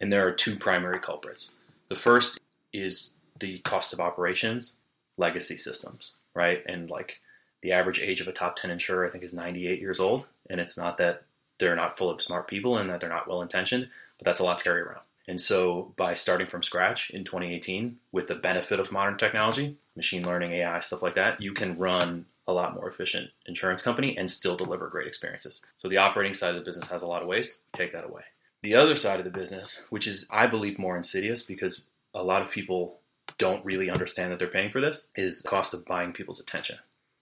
And 0.00 0.12
there 0.12 0.26
are 0.26 0.32
two 0.32 0.56
primary 0.56 0.98
culprits. 0.98 1.56
The 1.88 1.96
first 1.96 2.40
is 2.72 3.18
the 3.38 3.58
cost 3.58 3.92
of 3.92 4.00
operations, 4.00 4.78
legacy 5.16 5.56
systems, 5.56 6.14
right? 6.34 6.62
And 6.66 6.90
like 6.90 7.20
the 7.62 7.72
average 7.72 8.00
age 8.00 8.20
of 8.20 8.28
a 8.28 8.32
top 8.32 8.56
10 8.56 8.70
insurer, 8.70 9.06
I 9.06 9.10
think, 9.10 9.24
is 9.24 9.34
98 9.34 9.80
years 9.80 10.00
old. 10.00 10.26
And 10.48 10.60
it's 10.60 10.78
not 10.78 10.96
that 10.98 11.24
they're 11.58 11.76
not 11.76 11.98
full 11.98 12.10
of 12.10 12.22
smart 12.22 12.48
people 12.48 12.78
and 12.78 12.88
that 12.88 13.00
they're 13.00 13.08
not 13.08 13.28
well 13.28 13.42
intentioned, 13.42 13.88
but 14.18 14.24
that's 14.24 14.40
a 14.40 14.44
lot 14.44 14.58
to 14.58 14.64
carry 14.64 14.80
around. 14.80 15.02
And 15.28 15.40
so 15.40 15.92
by 15.96 16.14
starting 16.14 16.48
from 16.48 16.62
scratch 16.62 17.10
in 17.10 17.24
2018 17.24 17.98
with 18.10 18.26
the 18.26 18.34
benefit 18.34 18.80
of 18.80 18.90
modern 18.90 19.18
technology, 19.18 19.76
machine 19.94 20.26
learning, 20.26 20.52
AI, 20.52 20.80
stuff 20.80 21.02
like 21.02 21.14
that, 21.14 21.40
you 21.40 21.52
can 21.52 21.78
run 21.78 22.26
a 22.48 22.52
lot 22.52 22.74
more 22.74 22.88
efficient 22.88 23.30
insurance 23.46 23.82
company 23.82 24.16
and 24.16 24.28
still 24.28 24.56
deliver 24.56 24.88
great 24.88 25.06
experiences. 25.06 25.64
So 25.78 25.88
the 25.88 25.98
operating 25.98 26.34
side 26.34 26.50
of 26.50 26.56
the 26.56 26.68
business 26.68 26.88
has 26.88 27.02
a 27.02 27.06
lot 27.06 27.22
of 27.22 27.28
waste. 27.28 27.60
Take 27.72 27.92
that 27.92 28.04
away. 28.04 28.22
The 28.62 28.74
other 28.74 28.94
side 28.94 29.18
of 29.18 29.24
the 29.24 29.30
business, 29.30 29.84
which 29.90 30.06
is, 30.06 30.26
I 30.30 30.46
believe, 30.46 30.78
more 30.78 30.96
insidious 30.96 31.42
because 31.42 31.84
a 32.14 32.22
lot 32.22 32.42
of 32.42 32.50
people 32.50 32.98
don't 33.38 33.64
really 33.64 33.88
understand 33.88 34.32
that 34.32 34.38
they're 34.38 34.48
paying 34.48 34.70
for 34.70 34.80
this, 34.80 35.08
is 35.16 35.42
the 35.42 35.48
cost 35.48 35.72
of 35.72 35.86
buying 35.86 36.12
people's 36.12 36.40
attention, 36.40 36.78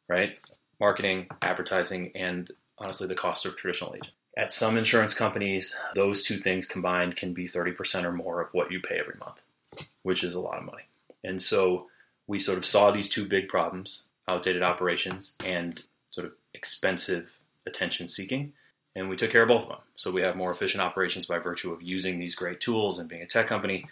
right? 0.08 0.38
Marketing, 0.81 1.29
advertising, 1.43 2.11
and 2.14 2.50
honestly, 2.79 3.06
the 3.06 3.14
cost 3.14 3.46
of 3.46 3.56
traditional 3.56 3.94
agent. 3.94 4.12
At 4.37 4.52
some 4.52 4.76
insurance 4.76 5.14
companies, 5.14 5.76
those 5.94 6.25
two 6.25 6.38
things 6.38 6.67
combined 6.67 7.17
can 7.17 7.35
be 7.35 7.46
30% 7.46 8.05
or 8.05 8.12
more 8.12 8.40
of 8.40 8.52
what 8.52 8.70
you 8.73 8.81
pay 8.81 8.99
every 8.99 9.17
month, 9.19 9.43
which 10.02 10.25
is 10.25 10.35
a 10.35 10.40
lot 10.40 10.58
of 10.58 10.64
money. 10.64 10.85
And 11.25 11.43
so 11.43 11.88
we 12.26 12.38
sort 12.38 12.58
of 12.58 12.64
saw 12.64 12.90
these 12.90 13.08
two 13.08 13.26
big 13.26 13.49
problems 13.49 14.05
outdated 14.29 14.62
operations 14.62 15.37
and 15.44 15.82
sort 16.11 16.26
of 16.26 16.35
expensive 16.55 17.40
attention 17.67 18.08
seeking 18.08 18.52
and 18.98 19.08
we 19.08 19.16
took 19.16 19.30
care 19.30 19.42
of 19.42 19.48
both 19.48 19.62
of 19.62 19.68
them. 19.68 19.78
So 19.96 20.10
we 20.10 20.22
have 20.22 20.36
more 20.36 20.50
efficient 20.50 20.82
operations 20.82 21.26
by 21.26 21.38
virtue 21.38 21.72
of 21.72 21.82
using 21.82 22.18
these 22.18 22.34
great 22.34 22.60
tools 22.60 22.98
and 22.98 23.08
being 23.08 23.22
a 23.22 23.26
tech 23.26 23.46
company. 23.46 23.86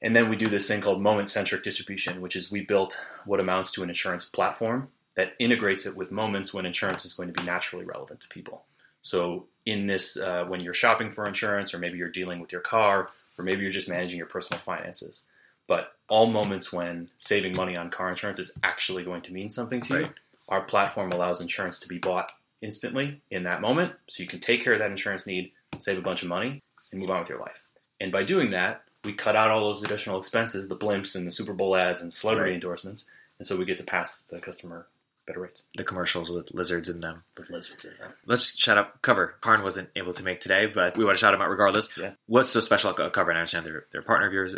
And 0.00 0.14
then 0.14 0.28
we 0.28 0.36
do 0.36 0.48
this 0.48 0.68
thing 0.68 0.80
called 0.80 1.02
moment 1.02 1.30
centric 1.30 1.62
distribution, 1.62 2.20
which 2.20 2.36
is 2.36 2.50
we 2.50 2.60
built 2.60 2.96
what 3.24 3.40
amounts 3.40 3.72
to 3.72 3.82
an 3.82 3.88
insurance 3.88 4.24
platform 4.24 4.88
that 5.16 5.32
integrates 5.38 5.86
it 5.86 5.96
with 5.96 6.12
moments 6.12 6.54
when 6.54 6.64
insurance 6.64 7.04
is 7.04 7.12
going 7.12 7.32
to 7.32 7.40
be 7.40 7.44
naturally 7.44 7.84
relevant 7.84 8.20
to 8.20 8.28
people. 8.28 8.64
So 9.00 9.46
in 9.66 9.86
this, 9.86 10.16
uh, 10.16 10.44
when 10.44 10.60
you're 10.60 10.74
shopping 10.74 11.10
for 11.10 11.26
insurance, 11.26 11.74
or 11.74 11.78
maybe 11.78 11.98
you're 11.98 12.08
dealing 12.08 12.40
with 12.40 12.52
your 12.52 12.60
car, 12.60 13.10
or 13.36 13.44
maybe 13.44 13.62
you're 13.62 13.70
just 13.70 13.88
managing 13.88 14.18
your 14.18 14.26
personal 14.26 14.60
finances, 14.60 15.24
but 15.66 15.92
all 16.08 16.26
moments 16.26 16.72
when 16.72 17.08
saving 17.18 17.56
money 17.56 17.76
on 17.76 17.90
car 17.90 18.08
insurance 18.08 18.38
is 18.38 18.56
actually 18.62 19.04
going 19.04 19.22
to 19.22 19.32
mean 19.32 19.50
something 19.50 19.80
to 19.82 19.94
right. 19.94 20.02
you, 20.06 20.10
our 20.48 20.60
platform 20.60 21.12
allows 21.12 21.40
insurance 21.40 21.78
to 21.78 21.88
be 21.88 21.98
bought 21.98 22.30
instantly 22.60 23.20
in 23.30 23.44
that 23.44 23.60
moment 23.60 23.92
so 24.08 24.22
you 24.22 24.28
can 24.28 24.40
take 24.40 24.62
care 24.62 24.72
of 24.72 24.78
that 24.78 24.90
insurance 24.90 25.26
need, 25.26 25.52
save 25.78 25.98
a 25.98 26.02
bunch 26.02 26.22
of 26.22 26.28
money, 26.28 26.62
and 26.92 27.00
move 27.00 27.10
on 27.10 27.20
with 27.20 27.28
your 27.28 27.40
life. 27.40 27.62
And 28.00 28.12
by 28.12 28.22
doing 28.22 28.50
that, 28.50 28.82
we 29.04 29.12
cut 29.12 29.36
out 29.36 29.50
all 29.50 29.60
those 29.60 29.82
additional 29.82 30.18
expenses, 30.18 30.68
the 30.68 30.76
blimps 30.76 31.14
and 31.14 31.26
the 31.26 31.30
Super 31.30 31.52
Bowl 31.52 31.76
ads 31.76 32.00
and 32.00 32.12
celebrity 32.12 32.50
right. 32.50 32.54
endorsements, 32.54 33.06
and 33.38 33.46
so 33.46 33.56
we 33.56 33.64
get 33.64 33.78
to 33.78 33.84
pass 33.84 34.24
the 34.24 34.40
customer 34.40 34.86
better 35.28 35.40
rates. 35.40 35.62
The 35.76 35.84
commercials 35.84 36.30
with 36.30 36.52
lizards 36.52 36.88
in 36.88 37.00
them. 37.00 37.22
With 37.36 37.50
lizards 37.50 37.84
in 37.84 37.92
them. 38.00 38.12
Let's 38.26 38.58
shout 38.58 38.78
out 38.78 39.00
Cover. 39.02 39.36
Karn 39.40 39.62
wasn't 39.62 39.90
able 39.94 40.12
to 40.14 40.24
make 40.24 40.40
today, 40.40 40.66
but 40.66 40.96
we 40.96 41.04
want 41.04 41.16
to 41.16 41.20
shout 41.20 41.34
him 41.34 41.40
out 41.40 41.50
regardless. 41.50 41.96
Yeah. 41.96 42.12
What's 42.26 42.50
so 42.50 42.60
special 42.60 42.90
about 42.90 43.12
Cover? 43.12 43.30
And 43.30 43.38
I 43.38 43.42
understand 43.42 43.66
they're, 43.66 43.84
they're 43.92 44.00
a 44.00 44.04
partner 44.04 44.26
of 44.26 44.32
yours. 44.32 44.56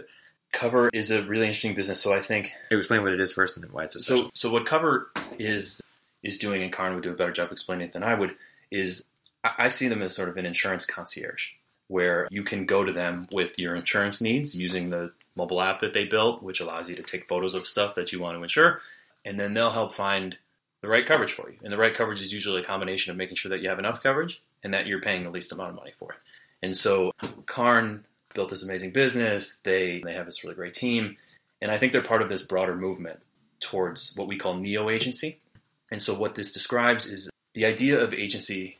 Cover 0.53 0.89
is 0.93 1.11
a 1.11 1.23
really 1.23 1.47
interesting 1.47 1.75
business. 1.75 2.01
So 2.01 2.15
I 2.15 2.21
think. 2.21 2.53
Hey, 2.71 2.77
explain 2.77 3.03
what 3.03 3.13
it 3.13 3.21
is 3.21 3.33
first 3.33 3.57
and 3.57 3.71
why 3.71 3.85
it's 3.85 3.93
so 3.95 3.99
special. 3.99 4.25
So, 4.25 4.31
so 4.35 4.53
what 4.53 4.65
Cover 4.65 5.11
is 5.39 5.83
is 6.23 6.39
doing, 6.39 6.63
and 6.63 6.73
Karn 6.73 6.95
would 6.95 7.03
do 7.03 7.11
a 7.11 7.15
better 7.15 7.33
job 7.33 7.53
explaining 7.53 7.89
it 7.89 7.93
than 7.93 8.03
I 8.03 8.15
would, 8.15 8.37
is 8.71 9.05
I 9.43 9.69
see 9.69 9.89
them 9.89 10.03
as 10.03 10.15
sort 10.15 10.29
of 10.29 10.37
an 10.37 10.47
insurance 10.47 10.85
concierge, 10.85 11.53
where 11.89 12.29
you 12.31 12.43
can 12.43 12.67
go 12.67 12.85
to 12.85 12.93
them 12.93 13.29
with 13.33 13.59
your 13.59 13.75
insurance 13.75 14.21
needs 14.21 14.55
using 14.55 14.91
the 14.91 15.13
mobile 15.35 15.63
app 15.63 15.81
that 15.81 15.95
they 15.95 16.05
built, 16.05 16.43
which 16.43 16.61
allows 16.61 16.91
you 16.91 16.97
to 16.97 17.03
take 17.03 17.29
photos 17.29 17.55
of 17.55 17.67
stuff 17.67 17.95
that 17.95 18.13
you 18.13 18.21
want 18.21 18.37
to 18.37 18.43
insure, 18.43 18.81
and 19.25 19.41
then 19.41 19.55
they'll 19.55 19.71
help 19.71 19.95
find 19.95 20.37
the 20.83 20.89
right 20.89 21.07
coverage 21.07 21.33
for 21.33 21.51
you. 21.51 21.57
And 21.63 21.73
the 21.73 21.79
right 21.79 21.95
coverage 21.95 22.23
is 22.23 22.33
usually 22.33 22.61
a 22.61 22.65
combination 22.65 23.11
of 23.11 23.17
making 23.17 23.37
sure 23.37 23.51
that 23.51 23.61
you 23.61 23.69
have 23.69 23.79
enough 23.79 24.03
coverage 24.03 24.43
and 24.63 24.73
that 24.75 24.87
you're 24.87 25.01
paying 25.01 25.23
the 25.23 25.31
least 25.31 25.53
amount 25.53 25.71
of 25.71 25.77
money 25.77 25.93
for 25.97 26.13
it. 26.13 26.19
And 26.63 26.77
so 26.77 27.13
Karn 27.47 28.05
built 28.35 28.51
this 28.51 28.63
amazing 28.63 28.93
business. 28.93 29.61
They 29.63 30.01
they 30.05 30.15
have 30.15 30.27
this 30.27 30.45
really 30.45 30.57
great 30.57 30.75
team, 30.75 31.17
and 31.61 31.71
I 31.71 31.79
think 31.79 31.93
they're 31.93 32.03
part 32.03 32.23
of 32.23 32.29
this 32.29 32.43
broader 32.43 32.75
movement 32.75 33.21
towards 33.61 34.15
what 34.17 34.29
we 34.29 34.37
call 34.37 34.55
neo 34.55 34.89
agency, 34.91 35.41
and 35.91 36.01
so, 36.01 36.15
what 36.15 36.35
this 36.35 36.53
describes 36.53 37.07
is 37.07 37.31
the 37.55 37.65
idea 37.65 37.99
of 37.99 38.15
agency 38.15 38.79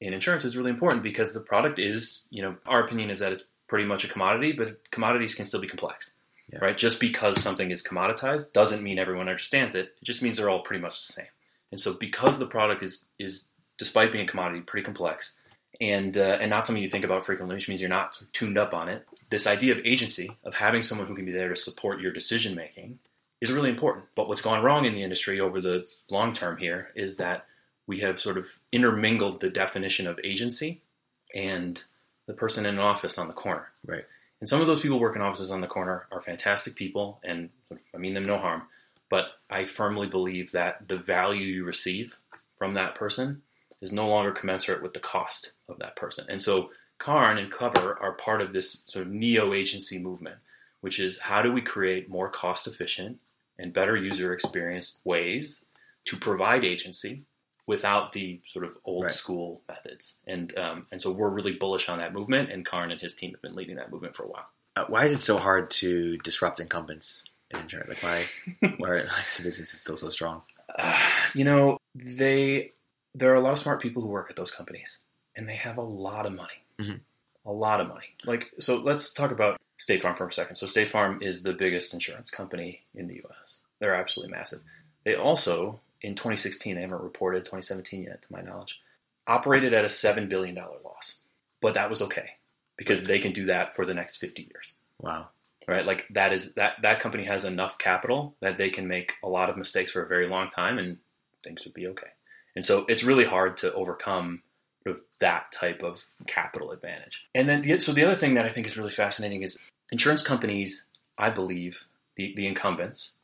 in 0.00 0.14
insurance 0.14 0.44
is 0.44 0.56
really 0.56 0.70
important 0.70 1.02
because 1.02 1.34
the 1.34 1.40
product 1.40 1.78
is, 1.78 2.28
you 2.30 2.42
know, 2.42 2.56
our 2.66 2.80
opinion 2.82 3.10
is 3.10 3.18
that 3.18 3.32
it's 3.32 3.44
pretty 3.66 3.84
much 3.84 4.04
a 4.04 4.08
commodity, 4.08 4.52
but 4.52 4.90
commodities 4.90 5.34
can 5.34 5.44
still 5.44 5.60
be 5.60 5.66
complex, 5.66 6.16
yeah. 6.52 6.58
right? 6.60 6.76
Just 6.76 7.00
because 7.00 7.40
something 7.40 7.70
is 7.70 7.82
commoditized 7.82 8.52
doesn't 8.52 8.82
mean 8.82 8.98
everyone 8.98 9.28
understands 9.28 9.74
it. 9.74 9.94
It 10.00 10.04
just 10.04 10.22
means 10.22 10.36
they're 10.36 10.50
all 10.50 10.62
pretty 10.62 10.82
much 10.82 11.06
the 11.06 11.12
same. 11.12 11.26
And 11.70 11.80
so, 11.80 11.94
because 11.94 12.38
the 12.38 12.46
product 12.46 12.82
is 12.82 13.06
is 13.18 13.48
despite 13.78 14.12
being 14.12 14.24
a 14.24 14.28
commodity, 14.28 14.60
pretty 14.60 14.84
complex, 14.84 15.38
and 15.80 16.16
uh, 16.16 16.38
and 16.40 16.48
not 16.48 16.64
something 16.64 16.82
you 16.82 16.88
think 16.88 17.04
about 17.04 17.26
frequently, 17.26 17.56
which 17.56 17.68
means 17.68 17.80
you're 17.80 17.90
not 17.90 18.14
sort 18.14 18.28
of 18.28 18.32
tuned 18.32 18.56
up 18.56 18.72
on 18.72 18.88
it. 18.88 19.06
This 19.28 19.46
idea 19.46 19.72
of 19.72 19.84
agency, 19.84 20.30
of 20.44 20.54
having 20.54 20.82
someone 20.82 21.06
who 21.06 21.14
can 21.14 21.26
be 21.26 21.32
there 21.32 21.48
to 21.48 21.56
support 21.56 22.00
your 22.00 22.12
decision 22.12 22.54
making, 22.54 22.98
is 23.40 23.52
really 23.52 23.70
important. 23.70 24.06
But 24.14 24.28
what's 24.28 24.40
gone 24.40 24.62
wrong 24.62 24.84
in 24.84 24.94
the 24.94 25.02
industry 25.02 25.40
over 25.40 25.60
the 25.60 25.86
long 26.10 26.32
term 26.32 26.56
here 26.56 26.90
is 26.94 27.16
that 27.18 27.46
we 27.86 28.00
have 28.00 28.20
sort 28.20 28.38
of 28.38 28.48
intermingled 28.72 29.40
the 29.40 29.50
definition 29.50 30.06
of 30.06 30.18
agency 30.24 30.82
and 31.34 31.82
the 32.26 32.34
person 32.34 32.66
in 32.66 32.74
an 32.74 32.80
office 32.80 33.18
on 33.18 33.28
the 33.28 33.34
corner. 33.34 33.68
Right. 33.84 34.04
And 34.40 34.48
some 34.48 34.60
of 34.60 34.66
those 34.66 34.80
people 34.80 35.00
work 35.00 35.16
in 35.16 35.22
offices 35.22 35.50
on 35.50 35.60
the 35.60 35.66
corner 35.66 36.06
are 36.12 36.20
fantastic 36.20 36.76
people, 36.76 37.20
and 37.24 37.50
I 37.94 37.98
mean 37.98 38.14
them 38.14 38.26
no 38.26 38.38
harm. 38.38 38.64
But 39.08 39.26
I 39.48 39.64
firmly 39.64 40.08
believe 40.08 40.52
that 40.52 40.88
the 40.88 40.96
value 40.96 41.46
you 41.46 41.64
receive 41.64 42.18
from 42.56 42.74
that 42.74 42.94
person 42.94 43.42
is 43.80 43.92
no 43.92 44.08
longer 44.08 44.32
commensurate 44.32 44.82
with 44.82 44.94
the 44.94 45.00
cost 45.00 45.52
of 45.68 45.78
that 45.78 45.96
person. 45.96 46.26
And 46.28 46.42
so 46.42 46.70
Karn 46.98 47.38
and 47.38 47.50
Cover 47.50 47.96
are 48.00 48.12
part 48.12 48.42
of 48.42 48.52
this 48.52 48.82
sort 48.86 49.06
of 49.06 49.12
neo 49.12 49.52
agency 49.52 49.98
movement, 49.98 50.36
which 50.80 50.98
is 50.98 51.20
how 51.20 51.42
do 51.42 51.52
we 51.52 51.60
create 51.60 52.10
more 52.10 52.28
cost 52.28 52.66
efficient 52.66 53.18
and 53.58 53.72
better 53.72 53.96
user 53.96 54.32
experience 54.32 55.00
ways 55.04 55.64
to 56.06 56.16
provide 56.16 56.64
agency 56.64 57.22
without 57.66 58.12
the 58.12 58.40
sort 58.46 58.64
of 58.64 58.76
old 58.84 59.04
Right. 59.04 59.12
school 59.12 59.60
methods. 59.68 60.20
And 60.26 60.56
um, 60.56 60.86
and 60.92 61.00
so 61.00 61.10
we're 61.10 61.28
really 61.30 61.52
bullish 61.54 61.88
on 61.88 61.98
that 61.98 62.12
movement, 62.12 62.50
and 62.50 62.64
Karn 62.64 62.90
and 62.90 63.00
his 63.00 63.14
team 63.14 63.32
have 63.32 63.42
been 63.42 63.54
leading 63.56 63.76
that 63.76 63.90
movement 63.90 64.14
for 64.16 64.22
a 64.24 64.28
while. 64.28 64.46
Uh, 64.76 64.84
why 64.88 65.04
is 65.04 65.12
it 65.12 65.18
so 65.18 65.38
hard 65.38 65.70
to 65.70 66.16
disrupt 66.18 66.60
incumbents 66.60 67.24
in 67.50 67.60
insurance? 67.60 67.88
Like 67.88 68.02
why 68.02 68.74
why 68.78 68.88
are 68.90 68.96
like, 68.96 69.28
the 69.36 69.42
business 69.42 69.72
is 69.74 69.80
still 69.80 69.96
so 69.96 70.10
strong? 70.10 70.42
Uh, 70.78 70.96
you 71.34 71.44
know, 71.44 71.78
they 71.94 72.72
there 73.14 73.32
are 73.32 73.36
a 73.36 73.40
lot 73.40 73.52
of 73.52 73.58
smart 73.58 73.80
people 73.80 74.02
who 74.02 74.08
work 74.08 74.28
at 74.30 74.36
those 74.36 74.50
companies, 74.50 75.02
and 75.34 75.48
they 75.48 75.56
have 75.56 75.78
a 75.78 75.82
lot 75.82 76.26
of 76.26 76.32
money, 76.34 76.62
Mhm. 76.78 77.00
a 77.46 77.52
lot 77.52 77.80
of 77.80 77.88
money. 77.88 78.14
Like, 78.24 78.50
so 78.60 78.76
let's 78.76 79.12
talk 79.12 79.30
about 79.30 79.56
State 79.76 80.02
Farm 80.02 80.16
for 80.16 80.26
a 80.26 80.32
second. 80.32 80.56
So 80.56 80.66
State 80.66 80.88
Farm 80.88 81.20
is 81.22 81.42
the 81.42 81.52
biggest 81.52 81.92
insurance 81.92 82.30
company 82.30 82.82
in 82.94 83.08
the 83.08 83.16
U.S. 83.16 83.62
They're 83.78 83.94
absolutely 83.94 84.32
massive. 84.36 84.60
They 85.04 85.14
also, 85.14 85.80
in 86.00 86.14
2016, 86.14 86.74
they 86.74 86.80
haven't 86.80 87.02
reported 87.02 87.44
2017 87.44 88.04
yet, 88.04 88.22
to 88.22 88.28
my 88.32 88.40
knowledge, 88.40 88.80
operated 89.26 89.74
at 89.74 89.84
a 89.84 89.88
seven 89.88 90.28
billion 90.28 90.54
dollar 90.54 90.78
loss, 90.84 91.20
but 91.60 91.74
that 91.74 91.90
was 91.90 92.00
okay 92.02 92.30
because 92.76 93.04
they 93.04 93.18
can 93.18 93.32
do 93.32 93.46
that 93.46 93.74
for 93.74 93.84
the 93.86 93.94
next 93.94 94.16
50 94.18 94.42
years 94.42 94.76
Wow. 95.00 95.28
right? 95.66 95.84
Like 95.86 96.06
that 96.10 96.32
is 96.32 96.54
that 96.54 96.74
that 96.82 97.00
company 97.00 97.24
has 97.24 97.44
enough 97.44 97.78
capital 97.78 98.34
that 98.40 98.58
they 98.58 98.68
can 98.70 98.86
make 98.86 99.12
a 99.22 99.28
lot 99.28 99.48
of 99.50 99.56
mistakes 99.56 99.92
for 99.92 100.02
a 100.02 100.08
very 100.08 100.28
long 100.28 100.48
time 100.48 100.78
and 100.78 100.98
things 101.42 101.64
would 101.64 101.74
be 101.74 101.86
okay. 101.88 102.08
And 102.54 102.64
so 102.64 102.84
it's 102.88 103.04
really 103.04 103.24
hard 103.24 103.56
to 103.58 103.72
overcome 103.74 104.42
sort 104.86 104.96
of 104.96 105.02
that 105.18 105.50
type 105.52 105.82
of 105.82 106.04
capital 106.26 106.70
advantage. 106.70 107.26
And 107.34 107.48
then 107.48 107.62
the, 107.62 107.78
so 107.80 107.92
the 107.92 108.04
other 108.04 108.14
thing 108.14 108.34
that 108.34 108.44
I 108.44 108.48
think 108.48 108.66
is 108.66 108.78
really 108.78 108.92
fascinating 108.92 109.42
is 109.42 109.58
insurance 109.90 110.22
companies, 110.22 110.86
I 111.18 111.30
believe, 111.30 111.86
the, 112.14 112.32
the 112.36 112.46
incumbents 112.46 113.16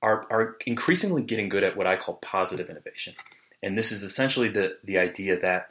are 0.00 0.26
are 0.30 0.56
increasingly 0.66 1.22
getting 1.22 1.48
good 1.48 1.64
at 1.64 1.76
what 1.76 1.86
I 1.86 1.96
call 1.96 2.14
positive 2.14 2.70
innovation. 2.70 3.14
And 3.62 3.76
this 3.76 3.92
is 3.92 4.02
essentially 4.02 4.48
the 4.48 4.78
the 4.84 4.98
idea 4.98 5.38
that 5.38 5.70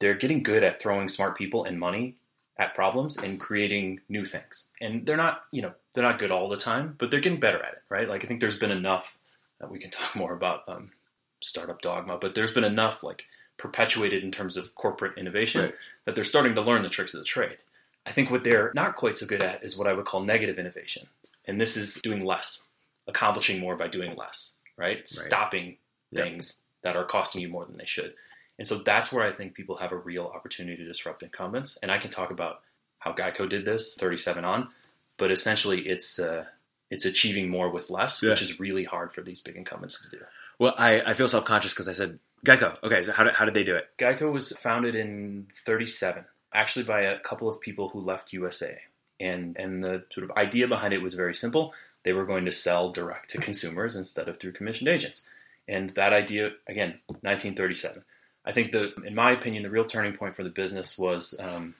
they're 0.00 0.14
getting 0.14 0.42
good 0.42 0.62
at 0.62 0.80
throwing 0.80 1.08
smart 1.08 1.36
people 1.36 1.64
and 1.64 1.78
money 1.78 2.16
at 2.56 2.74
problems 2.74 3.16
and 3.16 3.38
creating 3.38 4.00
new 4.08 4.24
things. 4.24 4.70
And 4.80 5.06
they're 5.06 5.16
not, 5.16 5.42
you 5.52 5.62
know, 5.62 5.72
they're 5.94 6.04
not 6.04 6.18
good 6.18 6.30
all 6.30 6.48
the 6.48 6.56
time, 6.56 6.94
but 6.98 7.10
they're 7.10 7.20
getting 7.20 7.40
better 7.40 7.62
at 7.62 7.74
it, 7.74 7.82
right? 7.88 8.08
Like 8.08 8.24
I 8.24 8.28
think 8.28 8.40
there's 8.40 8.58
been 8.58 8.72
enough 8.72 9.18
that 9.60 9.70
we 9.70 9.78
can 9.78 9.90
talk 9.92 10.14
more 10.16 10.34
about 10.34 10.68
um, 10.68 10.90
startup 11.40 11.80
dogma, 11.80 12.18
but 12.20 12.34
there's 12.34 12.52
been 12.52 12.64
enough 12.64 13.04
like 13.04 13.24
perpetuated 13.58 14.22
in 14.24 14.30
terms 14.32 14.56
of 14.56 14.74
corporate 14.74 15.18
innovation 15.18 15.62
Right. 15.62 15.74
that 16.04 16.14
they're 16.14 16.24
starting 16.24 16.54
to 16.54 16.60
learn 16.62 16.82
the 16.82 16.88
tricks 16.88 17.12
of 17.14 17.20
the 17.20 17.24
trade. 17.26 17.58
I 18.06 18.12
think 18.12 18.30
what 18.30 18.44
they're 18.44 18.72
not 18.74 18.96
quite 18.96 19.18
so 19.18 19.26
good 19.26 19.42
at 19.42 19.62
is 19.62 19.76
what 19.76 19.86
I 19.86 19.92
would 19.92 20.06
call 20.06 20.22
negative 20.22 20.58
innovation. 20.58 21.08
And 21.44 21.60
this 21.60 21.76
is 21.76 22.00
doing 22.02 22.24
less, 22.24 22.68
accomplishing 23.06 23.60
more 23.60 23.76
by 23.76 23.88
doing 23.88 24.16
less, 24.16 24.56
right? 24.76 25.06
Stopping 25.08 25.76
Yep. 26.12 26.24
things 26.24 26.62
that 26.82 26.96
are 26.96 27.04
costing 27.04 27.42
you 27.42 27.48
more 27.48 27.66
than 27.66 27.76
they 27.76 27.84
should. 27.84 28.14
And 28.58 28.66
so 28.66 28.78
that's 28.78 29.12
where 29.12 29.26
I 29.26 29.32
think 29.32 29.54
people 29.54 29.76
have 29.76 29.92
a 29.92 29.96
real 29.96 30.24
opportunity 30.24 30.76
to 30.78 30.84
disrupt 30.88 31.22
incumbents. 31.22 31.76
And 31.82 31.90
I 31.92 31.98
can 31.98 32.10
talk 32.10 32.30
about 32.30 32.60
how 32.98 33.12
Geico 33.12 33.46
did 33.48 33.64
this 33.64 33.94
37 33.94 34.44
on, 34.44 34.68
but 35.18 35.30
essentially 35.30 35.86
it's 35.86 36.18
uh, 36.18 36.46
it's 36.90 37.04
achieving 37.04 37.50
more 37.50 37.68
with 37.68 37.90
less, 37.90 38.22
Yeah. 38.22 38.30
which 38.30 38.40
is 38.42 38.58
really 38.58 38.84
hard 38.84 39.12
for 39.12 39.20
these 39.20 39.42
big 39.42 39.56
incumbents 39.56 40.00
to 40.02 40.08
do. 40.16 40.24
Well, 40.58 40.74
I, 40.78 41.02
I 41.02 41.14
feel 41.14 41.28
self 41.28 41.44
conscious 41.44 41.72
because 41.74 41.88
I 41.88 41.92
said 41.92 42.18
Geico. 42.44 42.76
Okay, 42.82 43.02
so 43.02 43.12
how 43.12 43.24
did, 43.24 43.34
how 43.34 43.44
did 43.44 43.54
they 43.54 43.64
do 43.64 43.76
it? 43.76 43.88
Geico 43.98 44.32
was 44.32 44.52
founded 44.52 44.94
in 44.94 45.48
37, 45.52 46.24
actually 46.52 46.84
by 46.84 47.00
a 47.00 47.18
couple 47.18 47.48
of 47.48 47.60
people 47.60 47.88
who 47.90 48.00
left 48.00 48.32
USA. 48.32 48.78
And 49.20 49.56
and 49.58 49.82
the 49.82 50.04
sort 50.12 50.30
of 50.30 50.36
idea 50.36 50.68
behind 50.68 50.94
it 50.94 51.02
was 51.02 51.14
very 51.14 51.34
simple. 51.34 51.74
They 52.04 52.12
were 52.12 52.24
going 52.24 52.44
to 52.44 52.52
sell 52.52 52.90
direct 52.90 53.30
to 53.30 53.38
consumers 53.38 53.96
instead 53.96 54.28
of 54.28 54.36
through 54.36 54.52
commissioned 54.52 54.88
agents. 54.88 55.26
And 55.66 55.90
that 55.90 56.12
idea, 56.12 56.52
again, 56.66 57.00
1937. 57.08 58.04
I 58.44 58.52
think 58.52 58.72
the, 58.72 58.94
in 59.04 59.14
my 59.14 59.32
opinion, 59.32 59.64
the 59.64 59.70
real 59.70 59.84
turning 59.84 60.14
point 60.14 60.34
for 60.34 60.42
the 60.42 60.50
business 60.50 60.96
was 60.96 61.38
um, 61.38 61.74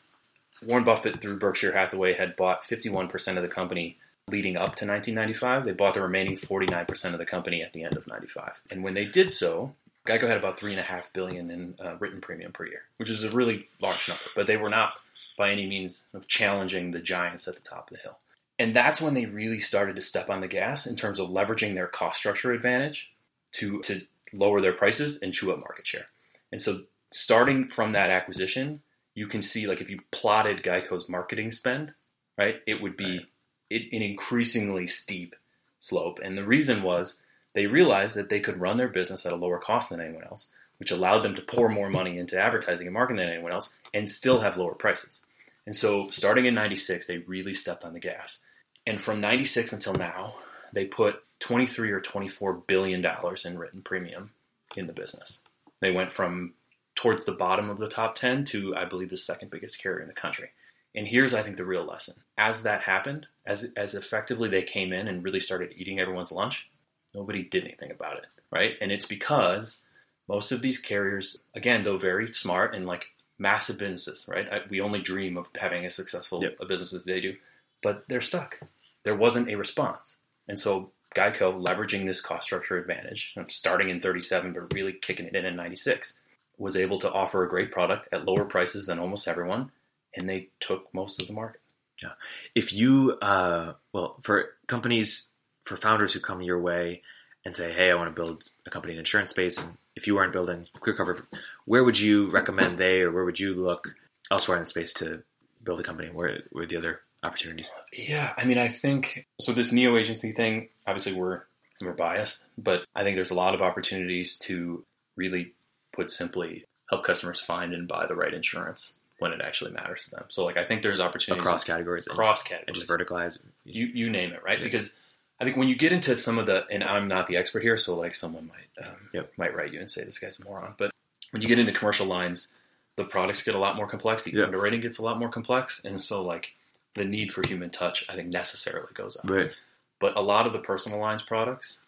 Warren 0.62 0.84
Buffett 0.84 1.20
through 1.20 1.38
Berkshire 1.38 1.72
Hathaway 1.72 2.12
had 2.12 2.36
bought 2.36 2.62
51% 2.62 3.36
of 3.36 3.42
the 3.42 3.48
company 3.48 3.96
leading 4.28 4.56
up 4.56 4.74
to 4.76 4.86
1995. 4.86 5.64
They 5.64 5.72
bought 5.72 5.94
the 5.94 6.02
remaining 6.02 6.34
49% 6.34 7.12
of 7.12 7.18
the 7.18 7.24
company 7.24 7.62
at 7.62 7.72
the 7.72 7.84
end 7.84 7.96
of 7.96 8.06
95. 8.06 8.60
And 8.70 8.82
when 8.82 8.94
they 8.94 9.06
did 9.06 9.30
so, 9.30 9.74
Geico 10.08 10.26
had 10.26 10.38
about 10.38 10.58
three 10.58 10.70
and 10.70 10.80
a 10.80 10.84
half 10.84 11.12
billion 11.12 11.50
in 11.50 11.74
uh, 11.84 11.96
written 11.98 12.20
premium 12.20 12.50
per 12.50 12.66
year, 12.66 12.82
which 12.96 13.10
is 13.10 13.24
a 13.24 13.30
really 13.30 13.68
large 13.82 14.08
number. 14.08 14.24
But 14.34 14.46
they 14.46 14.56
were 14.56 14.70
not 14.70 14.94
by 15.36 15.50
any 15.50 15.66
means 15.66 16.08
of 16.14 16.26
challenging 16.26 16.90
the 16.90 17.00
giants 17.00 17.46
at 17.46 17.54
the 17.54 17.60
top 17.60 17.90
of 17.90 17.96
the 17.96 18.02
hill. 18.02 18.18
And 18.58 18.74
that's 18.74 19.00
when 19.00 19.14
they 19.14 19.26
really 19.26 19.60
started 19.60 19.94
to 19.96 20.02
step 20.02 20.30
on 20.30 20.40
the 20.40 20.48
gas 20.48 20.86
in 20.86 20.96
terms 20.96 21.18
of 21.18 21.28
leveraging 21.28 21.74
their 21.74 21.86
cost 21.86 22.18
structure 22.18 22.52
advantage 22.52 23.12
to 23.52 23.80
to 23.82 24.00
lower 24.32 24.60
their 24.60 24.72
prices 24.72 25.22
and 25.22 25.32
chew 25.32 25.52
up 25.52 25.58
market 25.58 25.86
share. 25.86 26.06
And 26.50 26.60
so 26.60 26.80
starting 27.12 27.68
from 27.68 27.92
that 27.92 28.10
acquisition, 28.10 28.82
you 29.14 29.26
can 29.26 29.42
see 29.42 29.66
like 29.66 29.80
if 29.80 29.90
you 29.90 30.00
plotted 30.10 30.62
Geico's 30.62 31.08
marketing 31.08 31.52
spend, 31.52 31.94
right, 32.36 32.60
it 32.66 32.80
would 32.82 32.96
be 32.96 33.26
it, 33.70 33.92
an 33.92 34.02
increasingly 34.02 34.86
steep 34.86 35.34
slope. 35.78 36.18
And 36.22 36.36
the 36.36 36.44
reason 36.44 36.82
was 36.82 37.22
they 37.58 37.66
realized 37.66 38.14
that 38.14 38.28
they 38.28 38.38
could 38.38 38.60
run 38.60 38.76
their 38.76 38.86
business 38.86 39.26
at 39.26 39.32
a 39.32 39.36
lower 39.36 39.58
cost 39.58 39.90
than 39.90 40.00
anyone 40.00 40.22
else, 40.22 40.48
which 40.76 40.92
allowed 40.92 41.24
them 41.24 41.34
to 41.34 41.42
pour 41.42 41.68
more 41.68 41.90
money 41.90 42.16
into 42.16 42.40
advertising 42.40 42.86
and 42.86 42.94
marketing 42.94 43.16
than 43.16 43.28
anyone 43.28 43.50
else 43.50 43.76
and 43.92 44.08
still 44.08 44.38
have 44.38 44.56
lower 44.56 44.76
prices. 44.76 45.24
And 45.66 45.74
so 45.74 46.08
starting 46.08 46.46
in 46.46 46.54
96, 46.54 47.08
they 47.08 47.18
really 47.18 47.54
stepped 47.54 47.84
on 47.84 47.94
the 47.94 47.98
gas. 47.98 48.44
And 48.86 49.00
from 49.00 49.20
96 49.20 49.72
until 49.72 49.94
now, 49.94 50.34
they 50.72 50.84
put 50.84 51.24
23 51.40 51.90
or 51.90 51.98
24 51.98 52.52
billion 52.52 53.02
dollars 53.02 53.44
in 53.44 53.58
written 53.58 53.82
premium 53.82 54.30
in 54.76 54.86
the 54.86 54.92
business. 54.92 55.42
They 55.80 55.90
went 55.90 56.12
from 56.12 56.54
towards 56.94 57.24
the 57.24 57.32
bottom 57.32 57.70
of 57.70 57.78
the 57.78 57.88
top 57.88 58.14
10 58.14 58.44
to 58.44 58.76
I 58.76 58.84
believe 58.84 59.10
the 59.10 59.16
second 59.16 59.50
biggest 59.50 59.82
carrier 59.82 60.00
in 60.00 60.06
the 60.06 60.14
country. 60.14 60.50
And 60.94 61.08
here's 61.08 61.34
I 61.34 61.42
think 61.42 61.56
the 61.56 61.64
real 61.64 61.84
lesson. 61.84 62.22
As 62.36 62.62
that 62.62 62.82
happened, 62.82 63.26
as 63.44 63.72
as 63.76 63.96
effectively 63.96 64.48
they 64.48 64.62
came 64.62 64.92
in 64.92 65.08
and 65.08 65.24
really 65.24 65.40
started 65.40 65.74
eating 65.76 65.98
everyone's 65.98 66.30
lunch, 66.30 66.67
nobody 67.14 67.42
did 67.42 67.64
anything 67.64 67.90
about 67.90 68.18
it, 68.18 68.26
right? 68.50 68.74
And 68.80 68.92
it's 68.92 69.06
because 69.06 69.84
most 70.28 70.52
of 70.52 70.62
these 70.62 70.78
carriers 70.78 71.38
again, 71.54 71.82
though 71.82 71.98
very 71.98 72.32
smart 72.32 72.74
and 72.74 72.86
like 72.86 73.08
massive 73.38 73.78
businesses, 73.78 74.28
right? 74.28 74.48
I, 74.50 74.60
we 74.68 74.80
only 74.80 75.00
dream 75.00 75.36
of 75.36 75.48
having 75.60 75.84
as 75.86 75.94
successful 75.94 76.42
Yep. 76.42 76.56
a 76.60 76.66
business 76.66 76.92
as 76.94 77.04
they 77.04 77.20
do, 77.20 77.36
but 77.82 78.04
they're 78.08 78.20
stuck. 78.20 78.58
There 79.04 79.14
wasn't 79.16 79.48
a 79.48 79.56
response. 79.56 80.18
And 80.48 80.58
so 80.58 80.90
Geico, 81.14 81.58
leveraging 81.60 82.06
this 82.06 82.20
cost 82.20 82.44
structure 82.44 82.76
advantage, 82.76 83.32
of 83.36 83.50
starting 83.50 83.88
in 83.88 84.00
37 84.00 84.52
but 84.52 84.72
really 84.74 84.92
kicking 84.92 85.26
it 85.26 85.34
in 85.34 85.46
in 85.46 85.56
96, 85.56 86.20
was 86.58 86.76
able 86.76 86.98
to 86.98 87.10
offer 87.10 87.42
a 87.42 87.48
great 87.48 87.70
product 87.70 88.08
at 88.12 88.24
lower 88.26 88.44
prices 88.44 88.86
than 88.86 88.98
almost 88.98 89.28
everyone, 89.28 89.70
and 90.16 90.28
they 90.28 90.48
took 90.60 90.92
most 90.92 91.20
of 91.20 91.26
the 91.28 91.32
market. 91.32 91.60
Yeah. 92.02 92.12
If 92.54 92.72
you, 92.72 93.16
uh, 93.22 93.74
well, 93.92 94.16
for 94.22 94.50
companies, 94.66 95.28
for 95.68 95.76
founders 95.76 96.12
who 96.12 96.20
come 96.20 96.42
your 96.42 96.60
way 96.60 97.02
and 97.44 97.54
say, 97.54 97.72
hey, 97.72 97.90
I 97.90 97.94
want 97.94 98.14
to 98.14 98.20
build 98.20 98.44
a 98.66 98.70
company 98.70 98.94
in 98.94 98.96
the 98.96 99.00
insurance 99.00 99.30
space, 99.30 99.62
and 99.62 99.76
if 99.94 100.06
you 100.06 100.14
weren't 100.14 100.32
building 100.32 100.66
Clearcover, 100.80 101.22
where 101.64 101.84
would 101.84 101.98
you 101.98 102.30
recommend 102.30 102.78
they 102.78 103.02
or 103.02 103.12
where 103.12 103.24
would 103.24 103.38
you 103.38 103.54
look 103.54 103.94
elsewhere 104.30 104.56
in 104.56 104.62
the 104.62 104.66
space 104.66 104.92
to 104.94 105.22
build 105.62 105.80
a 105.80 105.82
company? 105.82 106.08
Where, 106.12 106.40
where 106.50 106.66
the 106.66 106.76
other 106.76 107.00
opportunities? 107.22 107.70
Yeah, 107.92 108.32
I 108.36 108.44
mean, 108.44 108.58
I 108.58 108.68
think 108.68 109.26
so. 109.40 109.52
This 109.52 109.72
neo 109.72 109.96
agency 109.96 110.32
thing, 110.32 110.68
obviously, 110.86 111.12
we're 111.12 111.42
we're 111.80 111.92
biased, 111.92 112.46
but 112.56 112.84
I 112.94 113.04
think 113.04 113.14
there's 113.14 113.30
a 113.30 113.36
lot 113.36 113.54
of 113.54 113.62
opportunities 113.62 114.36
to 114.38 114.84
really, 115.16 115.52
put 115.92 116.10
simply, 116.10 116.64
help 116.90 117.04
customers 117.04 117.40
find 117.40 117.72
and 117.72 117.86
buy 117.86 118.06
the 118.06 118.16
right 118.16 118.34
insurance 118.34 118.98
when 119.20 119.32
it 119.32 119.40
actually 119.40 119.72
matters 119.72 120.04
to 120.06 120.10
them. 120.16 120.24
So, 120.28 120.44
like, 120.44 120.56
I 120.56 120.64
think 120.64 120.82
there's 120.82 121.00
opportunities 121.00 121.44
Across 121.44 121.64
categories 121.64 122.06
and, 122.06 122.14
across 122.14 122.42
and 122.42 122.50
categories, 122.50 122.84
just 122.84 122.88
verticalize. 122.88 123.38
you 123.64 123.86
you 123.86 124.10
name 124.10 124.32
it, 124.32 124.42
right? 124.44 124.58
Yeah. 124.58 124.64
Because 124.64 124.96
I 125.40 125.44
think 125.44 125.56
when 125.56 125.68
you 125.68 125.76
get 125.76 125.92
into 125.92 126.16
some 126.16 126.38
of 126.38 126.46
the, 126.46 126.66
and 126.70 126.82
I'm 126.82 127.06
not 127.06 127.26
the 127.28 127.36
expert 127.36 127.62
here, 127.62 127.76
so 127.76 127.96
like 127.96 128.14
someone 128.14 128.48
might 128.48 128.86
um, 128.86 128.96
Yep. 129.14 129.32
might 129.36 129.54
write 129.54 129.72
you 129.72 129.80
and 129.80 129.90
say 129.90 130.04
this 130.04 130.18
guy's 130.18 130.40
a 130.40 130.44
moron, 130.44 130.74
but 130.76 130.90
when 131.30 131.42
you 131.42 131.48
get 131.48 131.58
into 131.58 131.72
commercial 131.72 132.06
lines, 132.06 132.54
the 132.96 133.04
products 133.04 133.42
get 133.44 133.54
a 133.54 133.58
lot 133.58 133.76
more 133.76 133.86
complex, 133.86 134.24
the 134.24 134.32
Yeah. 134.32 134.44
underwriting 134.44 134.80
gets 134.80 134.98
a 134.98 135.02
lot 135.02 135.18
more 135.18 135.28
complex, 135.28 135.84
and 135.84 136.02
so 136.02 136.22
like 136.22 136.54
the 136.94 137.04
need 137.04 137.32
for 137.32 137.46
human 137.46 137.70
touch, 137.70 138.04
I 138.08 138.14
think 138.16 138.32
necessarily 138.32 138.92
goes 138.94 139.16
up. 139.16 139.30
Right. 139.30 139.52
But 140.00 140.16
a 140.16 140.20
lot 140.20 140.46
of 140.46 140.52
the 140.52 140.58
personal 140.58 140.98
lines 140.98 141.22
products 141.22 141.84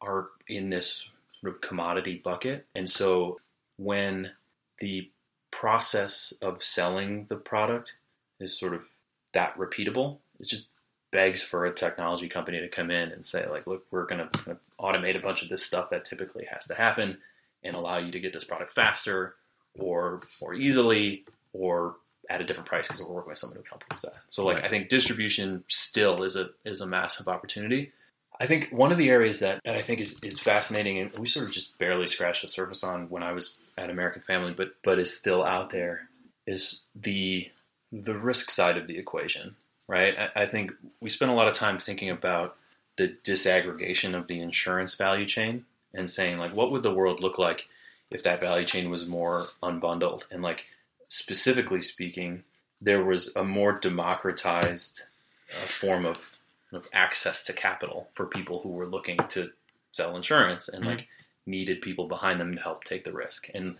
are 0.00 0.28
in 0.48 0.68
this 0.70 1.10
sort 1.40 1.54
of 1.54 1.60
commodity 1.62 2.16
bucket, 2.22 2.66
and 2.74 2.90
so 2.90 3.40
when 3.76 4.32
the 4.78 5.10
process 5.50 6.32
of 6.42 6.62
selling 6.62 7.26
the 7.26 7.36
product 7.36 7.98
is 8.40 8.58
sort 8.58 8.74
of 8.74 8.84
that 9.32 9.56
repeatable, 9.56 10.18
it's 10.40 10.50
just 10.50 10.70
begs 11.12 11.42
for 11.42 11.64
a 11.64 11.72
technology 11.72 12.28
company 12.28 12.58
to 12.58 12.68
come 12.68 12.90
in 12.90 13.12
and 13.12 13.24
say, 13.24 13.48
like, 13.48 13.66
look, 13.66 13.86
we're 13.90 14.06
going 14.06 14.26
to 14.26 14.58
automate 14.80 15.16
a 15.16 15.20
bunch 15.20 15.42
of 15.42 15.48
this 15.48 15.64
stuff 15.64 15.90
that 15.90 16.04
typically 16.04 16.46
has 16.50 16.66
to 16.66 16.74
happen, 16.74 17.18
and 17.62 17.76
allow 17.76 17.98
you 17.98 18.10
to 18.10 18.18
get 18.18 18.32
this 18.32 18.44
product 18.44 18.70
faster 18.70 19.36
or 19.78 20.20
more 20.40 20.54
easily 20.54 21.24
or 21.52 21.96
at 22.28 22.40
a 22.40 22.44
different 22.44 22.68
price 22.68 22.88
because 22.88 23.02
we're 23.02 23.12
working 23.12 23.30
with 23.30 23.38
someone 23.38 23.58
who 23.58 23.64
helps 23.68 23.86
us 23.90 24.00
that. 24.02 24.22
So 24.28 24.44
like 24.44 24.56
Right. 24.56 24.66
I 24.66 24.68
think 24.68 24.88
distribution 24.88 25.64
still 25.68 26.22
is 26.22 26.36
a 26.36 26.50
is 26.64 26.80
a 26.80 26.86
massive 26.86 27.28
opportunity. 27.28 27.92
I 28.40 28.46
think 28.46 28.70
one 28.70 28.90
of 28.90 28.98
the 28.98 29.10
areas 29.10 29.40
that, 29.40 29.60
that 29.64 29.76
I 29.76 29.82
think 29.82 30.00
is, 30.00 30.18
is 30.24 30.40
fascinating 30.40 30.98
and 30.98 31.16
we 31.18 31.26
sort 31.26 31.46
of 31.46 31.52
just 31.52 31.78
barely 31.78 32.08
scratched 32.08 32.42
the 32.42 32.48
surface 32.48 32.82
on 32.82 33.08
when 33.08 33.22
I 33.22 33.32
was 33.32 33.54
at 33.76 33.90
American 33.90 34.22
Family, 34.22 34.54
but 34.56 34.74
but 34.82 34.98
is 34.98 35.16
still 35.16 35.44
out 35.44 35.70
there 35.70 36.08
is 36.46 36.82
the 36.94 37.50
the 37.90 38.18
risk 38.18 38.50
side 38.50 38.78
of 38.78 38.86
the 38.86 38.98
equation, 38.98 39.56
right? 39.86 40.14
I, 40.18 40.42
I 40.42 40.46
think 40.46 40.72
we 41.00 41.10
spend 41.10 41.30
a 41.30 41.34
lot 41.34 41.48
of 41.48 41.54
time 41.54 41.78
thinking 41.78 42.10
about 42.10 42.56
the 42.96 43.16
disaggregation 43.24 44.14
of 44.14 44.26
the 44.26 44.40
insurance 44.40 44.94
value 44.94 45.26
chain 45.26 45.64
and 45.94 46.10
saying 46.10 46.38
like 46.38 46.54
what 46.54 46.70
would 46.70 46.82
the 46.82 46.94
world 46.94 47.20
look 47.20 47.38
like 47.38 47.68
if 48.10 48.22
that 48.22 48.40
value 48.40 48.66
chain 48.66 48.90
was 48.90 49.08
more 49.08 49.44
unbundled? 49.62 50.24
And 50.30 50.42
like 50.42 50.66
specifically 51.08 51.80
speaking 51.80 52.44
there 52.80 53.04
was 53.04 53.34
a 53.36 53.44
more 53.44 53.78
democratized 53.78 55.04
uh, 55.50 55.66
form 55.66 56.04
of, 56.04 56.36
of 56.72 56.88
access 56.92 57.44
to 57.44 57.52
capital 57.52 58.08
for 58.12 58.26
people 58.26 58.60
who 58.60 58.70
were 58.70 58.86
looking 58.86 59.18
to 59.28 59.50
sell 59.92 60.16
insurance 60.16 60.68
and 60.68 60.84
like 60.84 61.06
needed 61.46 61.80
people 61.80 62.08
behind 62.08 62.40
them 62.40 62.54
to 62.54 62.60
help 62.60 62.82
take 62.82 63.04
the 63.04 63.12
risk. 63.12 63.48
And 63.54 63.76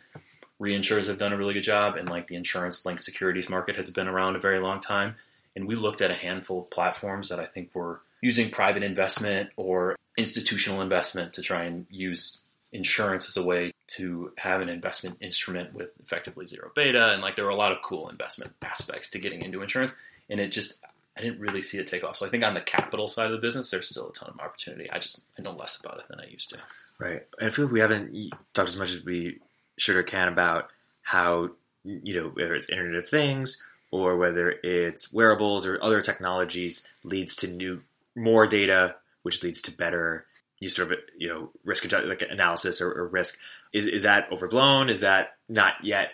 reinsurers 0.60 1.08
have 1.08 1.18
done 1.18 1.32
a 1.32 1.36
really 1.36 1.54
good 1.54 1.62
job 1.62 1.96
and 1.96 2.08
like 2.08 2.28
the 2.28 2.36
insurance 2.36 2.86
linked 2.86 3.02
securities 3.02 3.48
market 3.48 3.76
has 3.76 3.90
been 3.90 4.06
around 4.06 4.36
a 4.36 4.40
very 4.40 4.60
long 4.60 4.78
time 4.78 5.16
and 5.54 5.66
we 5.66 5.74
looked 5.74 6.00
at 6.00 6.10
a 6.10 6.14
handful 6.14 6.60
of 6.60 6.70
platforms 6.70 7.28
that 7.28 7.40
i 7.40 7.44
think 7.44 7.70
were 7.74 8.00
using 8.22 8.50
private 8.50 8.82
investment 8.82 9.50
or 9.56 9.96
institutional 10.16 10.80
investment 10.80 11.34
to 11.34 11.42
try 11.42 11.64
and 11.64 11.86
use 11.90 12.42
insurance 12.72 13.28
as 13.28 13.36
a 13.36 13.46
way 13.46 13.72
to 13.86 14.32
have 14.38 14.62
an 14.62 14.68
investment 14.68 15.18
instrument 15.20 15.74
with 15.74 15.90
effectively 16.02 16.46
zero 16.46 16.70
beta. 16.74 17.12
And 17.12 17.20
like 17.20 17.36
there 17.36 17.44
were 17.44 17.50
a 17.50 17.56
lot 17.56 17.72
of 17.72 17.82
cool 17.82 18.08
investment 18.08 18.52
aspects 18.62 19.10
to 19.10 19.18
getting 19.18 19.42
into 19.42 19.60
insurance. 19.60 19.94
And 20.30 20.40
it 20.40 20.50
just 20.52 20.78
i 21.18 21.20
didn't 21.20 21.40
really 21.40 21.62
see 21.62 21.76
it 21.76 21.86
take 21.86 22.04
off. 22.04 22.16
So 22.16 22.24
i 22.24 22.30
think 22.30 22.44
on 22.44 22.54
the 22.54 22.60
capital 22.60 23.08
side 23.08 23.26
of 23.26 23.32
the 23.32 23.38
business 23.38 23.70
there's 23.70 23.88
still 23.88 24.08
a 24.08 24.12
ton 24.12 24.30
of 24.30 24.40
opportunity. 24.40 24.90
I 24.90 24.98
just 24.98 25.22
i 25.38 25.42
know 25.42 25.52
less 25.52 25.78
about 25.78 25.98
it 25.98 26.08
than 26.08 26.20
i 26.20 26.26
used 26.26 26.50
to. 26.50 26.58
Right. 26.98 27.26
And 27.38 27.48
I 27.48 27.50
feel 27.50 27.66
like 27.66 27.74
we 27.74 27.80
haven't 27.80 28.32
talked 28.54 28.68
as 28.68 28.76
much 28.76 28.94
as 28.94 29.04
we 29.04 29.40
should 29.76 29.96
or 29.96 30.02
can 30.02 30.28
about 30.28 30.72
how, 31.02 31.50
you 31.84 32.14
know, 32.14 32.28
whether 32.28 32.54
it's 32.54 32.70
Internet 32.70 33.00
of 33.00 33.06
Things 33.06 33.62
or 33.92 34.16
whether 34.16 34.52
it's 34.64 35.12
wearables 35.12 35.66
or 35.66 35.80
other 35.80 36.00
technologies 36.00 36.88
leads 37.04 37.36
to 37.36 37.46
new, 37.46 37.82
more 38.16 38.46
data, 38.46 38.96
which 39.22 39.44
leads 39.44 39.62
to 39.62 39.70
better, 39.70 40.26
you 40.58 40.68
sort 40.68 40.90
of, 40.90 40.98
you 41.16 41.28
know, 41.28 41.50
risk 41.64 41.90
like 41.92 42.22
analysis 42.28 42.80
or, 42.80 42.90
or 42.90 43.06
risk. 43.06 43.38
Is, 43.72 43.86
is 43.86 44.02
that 44.02 44.32
overblown? 44.32 44.88
Is 44.88 45.00
that 45.00 45.34
not 45.48 45.74
yet 45.82 46.10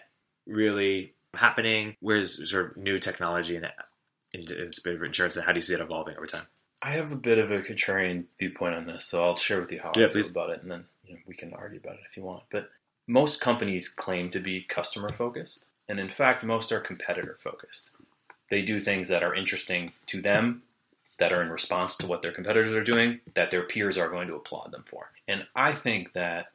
really 0.46 1.14
happening? 1.32 1.96
Where's 2.00 2.50
sort 2.50 2.72
of 2.72 2.76
new 2.76 2.98
technology 2.98 3.56
and 3.56 3.66
in, 4.34 4.42
in, 4.52 4.70
in 4.84 5.04
insurance 5.04 5.36
and 5.36 5.46
how 5.46 5.52
do 5.52 5.58
you 5.58 5.62
see 5.62 5.74
it 5.74 5.80
evolving 5.80 6.16
over 6.16 6.26
time? 6.26 6.46
I 6.82 6.90
have 6.90 7.12
a 7.12 7.16
bit 7.16 7.38
of 7.38 7.50
a 7.50 7.60
contrarian 7.60 8.24
viewpoint 8.38 8.74
on 8.74 8.86
this, 8.86 9.04
so 9.04 9.24
I'll 9.24 9.36
share 9.36 9.60
with 9.60 9.72
you 9.72 9.80
how 9.80 9.92
Yeah, 9.96 10.06
I 10.06 10.08
feel 10.10 10.28
about 10.28 10.50
it, 10.50 10.62
and 10.62 10.70
then 10.70 10.84
you 11.04 11.14
know, 11.14 11.20
we 11.26 11.34
can 11.34 11.52
argue 11.52 11.80
about 11.82 11.94
it 11.94 12.02
if 12.08 12.16
you 12.16 12.22
want. 12.22 12.44
But 12.50 12.70
most 13.08 13.40
companies 13.40 13.88
claim 13.88 14.30
to 14.30 14.38
be 14.38 14.60
customer 14.60 15.08
focused, 15.08 15.64
and 15.88 15.98
in 15.98 16.08
fact, 16.08 16.44
most 16.44 16.72
are 16.72 16.80
competitor 16.80 17.36
focused. 17.38 17.90
They 18.50 18.62
do 18.62 18.78
things 18.78 19.08
that 19.08 19.22
are 19.22 19.34
interesting 19.34 19.92
to 20.06 20.20
them, 20.20 20.62
that 21.18 21.32
are 21.32 21.42
in 21.42 21.50
response 21.50 21.96
to 21.96 22.06
what 22.06 22.22
their 22.22 22.32
competitors 22.32 22.74
are 22.74 22.84
doing, 22.84 23.20
that 23.34 23.50
their 23.50 23.62
peers 23.62 23.98
are 23.98 24.08
going 24.08 24.28
to 24.28 24.34
applaud 24.34 24.72
them 24.72 24.84
for. 24.86 25.10
And 25.26 25.46
I 25.54 25.72
think 25.72 26.12
that 26.12 26.52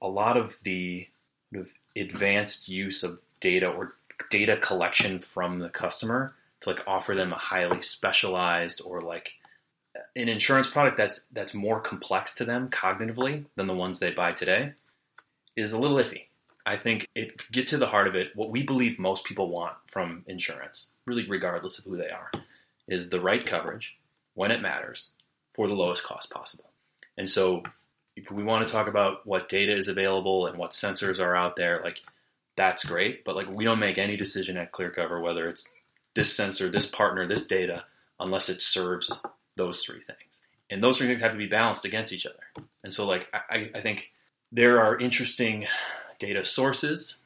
a 0.00 0.08
lot 0.08 0.36
of 0.36 0.58
the 0.62 1.08
advanced 1.96 2.68
use 2.68 3.02
of 3.02 3.20
data 3.40 3.68
or 3.68 3.94
data 4.30 4.56
collection 4.56 5.18
from 5.18 5.58
the 5.58 5.68
customer 5.68 6.34
to 6.60 6.70
like 6.70 6.82
offer 6.86 7.14
them 7.14 7.32
a 7.32 7.36
highly 7.36 7.82
specialized 7.82 8.80
or 8.84 9.00
like 9.00 9.34
an 10.16 10.28
insurance 10.28 10.68
product 10.68 10.96
that's 10.96 11.26
that's 11.26 11.54
more 11.54 11.80
complex 11.80 12.34
to 12.34 12.44
them 12.44 12.68
cognitively 12.68 13.44
than 13.56 13.66
the 13.66 13.74
ones 13.74 13.98
they 13.98 14.10
buy 14.10 14.32
today 14.32 14.72
is 15.56 15.72
a 15.72 15.78
little 15.78 15.98
iffy. 15.98 16.27
I 16.68 16.76
think 16.76 17.08
it 17.14 17.50
get 17.50 17.66
to 17.68 17.78
the 17.78 17.86
heart 17.86 18.08
of 18.08 18.14
it. 18.14 18.32
What 18.34 18.50
we 18.50 18.62
believe 18.62 18.98
most 18.98 19.24
people 19.24 19.48
want 19.48 19.74
from 19.86 20.22
insurance, 20.26 20.92
really 21.06 21.26
regardless 21.26 21.78
of 21.78 21.86
who 21.86 21.96
they 21.96 22.10
are, 22.10 22.30
is 22.86 23.08
the 23.08 23.22
right 23.22 23.44
coverage 23.44 23.96
when 24.34 24.50
it 24.50 24.60
matters 24.60 25.12
for 25.54 25.66
the 25.66 25.74
lowest 25.74 26.04
cost 26.04 26.30
possible. 26.30 26.70
And 27.16 27.28
so, 27.28 27.62
if 28.16 28.30
we 28.30 28.44
want 28.44 28.68
to 28.68 28.72
talk 28.72 28.86
about 28.86 29.26
what 29.26 29.48
data 29.48 29.74
is 29.74 29.88
available 29.88 30.46
and 30.46 30.58
what 30.58 30.72
sensors 30.72 31.24
are 31.24 31.34
out 31.34 31.56
there, 31.56 31.80
like 31.82 32.02
that's 32.54 32.84
great. 32.84 33.24
But 33.24 33.34
like 33.34 33.48
we 33.48 33.64
don't 33.64 33.78
make 33.78 33.96
any 33.96 34.18
decision 34.18 34.58
at 34.58 34.72
Clearcover 34.72 35.22
whether 35.22 35.48
it's 35.48 35.72
this 36.14 36.36
sensor, 36.36 36.68
this 36.68 36.86
partner, 36.86 37.26
this 37.26 37.46
data, 37.46 37.86
unless 38.20 38.50
it 38.50 38.60
serves 38.60 39.24
those 39.56 39.82
three 39.82 40.00
things. 40.00 40.42
And 40.68 40.84
those 40.84 40.98
three 40.98 41.06
things 41.06 41.22
have 41.22 41.32
to 41.32 41.38
be 41.38 41.46
balanced 41.46 41.86
against 41.86 42.12
each 42.12 42.26
other. 42.26 42.66
And 42.84 42.92
so, 42.92 43.06
like, 43.06 43.26
I, 43.32 43.70
I 43.74 43.80
think 43.80 44.12
there 44.52 44.80
are 44.82 44.98
interesting 44.98 45.66
data 46.18 46.44
sources. 46.44 47.18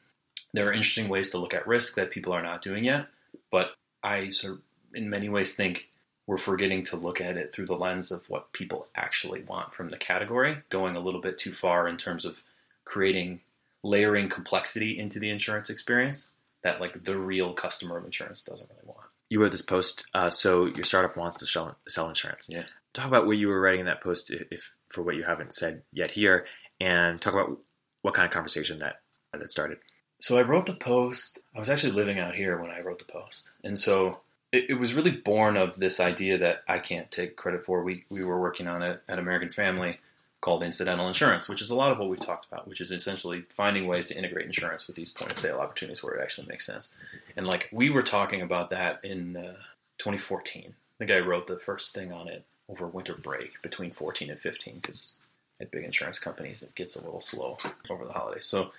There 0.53 0.67
are 0.67 0.73
interesting 0.73 1.09
ways 1.09 1.31
to 1.31 1.37
look 1.37 1.53
at 1.53 1.67
risk 1.67 1.95
that 1.95 2.11
people 2.11 2.33
are 2.33 2.43
not 2.43 2.61
doing 2.61 2.83
yet. 2.83 3.07
But 3.51 3.75
I 4.03 4.29
sort 4.29 4.53
of, 4.53 4.61
in 4.93 5.09
many 5.09 5.29
ways, 5.29 5.55
think 5.55 5.89
we're 6.25 6.37
forgetting 6.37 6.83
to 6.85 6.95
look 6.95 7.19
at 7.19 7.37
it 7.37 7.53
through 7.53 7.65
the 7.65 7.75
lens 7.75 8.11
of 8.11 8.29
what 8.29 8.53
people 8.53 8.87
actually 8.95 9.41
want 9.43 9.73
from 9.73 9.89
the 9.89 9.97
category, 9.97 10.59
going 10.69 10.95
a 10.95 10.99
little 10.99 11.21
bit 11.21 11.37
too 11.37 11.51
far 11.51 11.87
in 11.87 11.97
terms 11.97 12.23
of 12.25 12.43
creating 12.85 13.41
layering 13.83 14.29
complexity 14.29 14.97
into 14.97 15.19
the 15.19 15.29
insurance 15.29 15.69
experience 15.69 16.29
that, 16.61 16.79
like, 16.79 17.03
the 17.03 17.17
real 17.17 17.53
customer 17.53 17.97
of 17.97 18.05
insurance 18.05 18.41
doesn't 18.41 18.69
really 18.69 18.85
want. 18.85 19.07
you 19.33 19.41
wrote 19.41 19.51
this 19.51 19.63
post. 19.63 20.05
Uh, 20.13 20.29
so 20.29 20.67
your 20.67 20.83
startup 20.83 21.17
wants 21.17 21.37
to 21.37 21.45
sell, 21.47 21.75
sell 21.87 22.07
insurance. 22.07 22.47
Yeah. 22.49 22.65
Talk 22.93 23.07
about 23.07 23.25
what 23.25 23.37
you 23.37 23.47
were 23.47 23.59
writing 23.59 23.79
in 23.79 23.85
that 23.87 24.01
post, 24.01 24.29
if, 24.29 24.43
if 24.51 24.75
for 24.89 25.01
what 25.01 25.15
you 25.15 25.23
haven't 25.23 25.55
said 25.55 25.81
yet 25.91 26.11
here, 26.11 26.45
and 26.79 27.19
talk 27.19 27.33
about 27.33 27.57
what 28.03 28.13
kind 28.13 28.25
of 28.25 28.31
conversation 28.31 28.77
that 28.77 29.01
that 29.33 29.49
started. 29.49 29.79
So 30.19 30.37
I 30.37 30.43
wrote 30.43 30.67
the 30.67 30.73
post. 30.73 31.39
I 31.55 31.59
was 31.59 31.69
actually 31.69 31.93
living 31.93 32.19
out 32.19 32.35
here 32.35 32.57
when 32.57 32.69
I 32.69 32.81
wrote 32.81 32.99
the 32.99 33.11
post, 33.11 33.51
and 33.63 33.77
so 33.77 34.19
it, 34.51 34.69
it 34.69 34.73
was 34.75 34.93
really 34.93 35.11
born 35.11 35.57
of 35.57 35.77
this 35.77 35.99
idea 35.99 36.37
that 36.37 36.63
I 36.67 36.77
can't 36.77 37.09
take 37.09 37.35
credit 37.35 37.65
for. 37.65 37.83
We 37.83 38.05
we 38.09 38.23
were 38.23 38.39
working 38.39 38.67
on 38.67 38.83
it 38.83 39.01
at 39.09 39.19
American 39.19 39.49
Family 39.49 39.99
called 40.43 40.61
incidental 40.61 41.07
insurance, 41.07 41.47
which 41.47 41.61
is 41.61 41.69
a 41.69 41.75
lot 41.75 41.91
of 41.91 41.97
what 41.97 42.09
we've 42.09 42.19
talked 42.19 42.45
about, 42.51 42.67
which 42.67 42.81
is 42.81 42.91
essentially 42.91 43.45
finding 43.49 43.87
ways 43.87 44.07
to 44.07 44.17
integrate 44.17 44.45
insurance 44.45 44.87
with 44.87 44.95
these 44.97 45.09
point 45.09 45.31
of 45.31 45.39
sale 45.39 45.59
opportunities 45.59 46.03
where 46.03 46.15
it 46.15 46.21
actually 46.21 46.45
makes 46.47 46.65
sense. 46.65 46.93
And 47.37 47.47
like 47.47 47.69
we 47.71 47.89
were 47.89 48.03
talking 48.03 48.41
about 48.41 48.69
that 48.69 48.99
in 49.03 49.37
uh, 49.37 49.55
2014. 49.99 50.65
I 50.67 50.73
think 50.99 51.11
I 51.11 51.25
wrote 51.25 51.47
the 51.47 51.57
first 51.57 51.95
thing 51.95 52.11
on 52.11 52.27
it 52.27 52.43
over 52.67 52.87
winter 52.87 53.15
break 53.15 53.61
between 53.61 53.91
14 53.91 54.29
and 54.29 54.39
15 54.39 54.75
because 54.81 55.15
at 55.63 55.71
big 55.71 55.83
insurance 55.83 56.19
companies 56.19 56.61
it 56.61 56.75
gets 56.75 56.95
a 56.95 57.03
little 57.03 57.21
slow 57.21 57.57
over 57.89 58.05
the 58.05 58.13
holidays. 58.13 58.45
So 58.45 58.71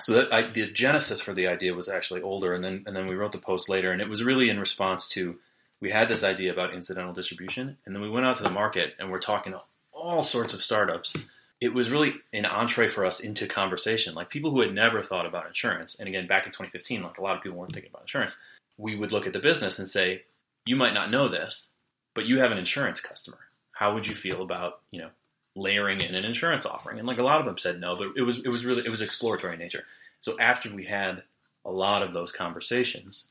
so 0.00 0.14
that 0.14 0.32
I, 0.32 0.50
the 0.50 0.66
genesis 0.70 1.20
for 1.20 1.34
the 1.34 1.46
idea 1.46 1.74
was 1.74 1.88
actually 1.88 2.22
older, 2.22 2.54
and 2.54 2.64
then 2.64 2.82
and 2.86 2.96
then 2.96 3.06
we 3.06 3.14
wrote 3.14 3.32
the 3.32 3.38
post 3.38 3.68
later, 3.68 3.92
and 3.92 4.00
it 4.00 4.08
was 4.08 4.24
really 4.24 4.48
in 4.48 4.58
response 4.58 5.08
to 5.10 5.38
we 5.80 5.90
had 5.90 6.08
this 6.08 6.24
idea 6.24 6.52
about 6.52 6.74
incidental 6.74 7.12
distribution, 7.12 7.76
and 7.84 7.94
then 7.94 8.02
we 8.02 8.08
went 8.08 8.26
out 8.26 8.36
to 8.36 8.42
the 8.42 8.50
market 8.50 8.94
and 8.98 9.10
we're 9.10 9.18
talking 9.18 9.52
to 9.52 9.60
all 9.92 10.22
sorts 10.22 10.54
of 10.54 10.62
startups. 10.62 11.16
It 11.60 11.74
was 11.74 11.90
really 11.90 12.14
an 12.32 12.46
entree 12.46 12.88
for 12.88 13.04
us 13.04 13.20
into 13.20 13.46
conversation, 13.46 14.14
like 14.14 14.30
people 14.30 14.50
who 14.50 14.60
had 14.60 14.74
never 14.74 15.02
thought 15.02 15.26
about 15.26 15.46
insurance. 15.46 15.94
And 15.94 16.08
again, 16.08 16.26
back 16.26 16.46
in 16.46 16.52
2015, 16.52 17.02
like 17.02 17.18
a 17.18 17.22
lot 17.22 17.36
of 17.36 17.42
people 17.42 17.58
weren't 17.58 17.72
thinking 17.72 17.90
about 17.90 18.02
insurance. 18.02 18.36
We 18.78 18.96
would 18.96 19.12
look 19.12 19.26
at 19.26 19.32
the 19.32 19.38
business 19.38 19.78
and 19.78 19.88
say, 19.88 20.24
"You 20.64 20.74
might 20.74 20.94
not 20.94 21.10
know 21.10 21.28
this, 21.28 21.74
but 22.14 22.26
you 22.26 22.38
have 22.38 22.50
an 22.50 22.58
insurance 22.58 23.00
customer. 23.00 23.38
How 23.72 23.94
would 23.94 24.06
you 24.06 24.14
feel 24.14 24.42
about 24.42 24.80
you 24.90 25.00
know 25.02 25.10
layering 25.54 26.00
in 26.00 26.14
an 26.14 26.24
insurance 26.24 26.66
offering?" 26.66 26.98
And 26.98 27.06
like 27.06 27.18
a 27.18 27.24
lot 27.24 27.40
of 27.40 27.46
them 27.46 27.58
said 27.58 27.80
no, 27.80 27.96
but 27.96 28.12
it 28.16 28.22
was 28.22 28.38
it 28.38 28.48
was 28.48 28.64
really 28.64 28.84
it 28.84 28.90
was 28.90 29.00
exploratory 29.00 29.54
in 29.54 29.60
nature. 29.60 29.84
So 30.20 30.38
after 30.38 30.72
we 30.72 30.84
had 30.84 31.22
a 31.64 31.70
lot 31.70 32.02
of 32.02 32.12
those 32.12 32.32
conversations, 32.32 33.26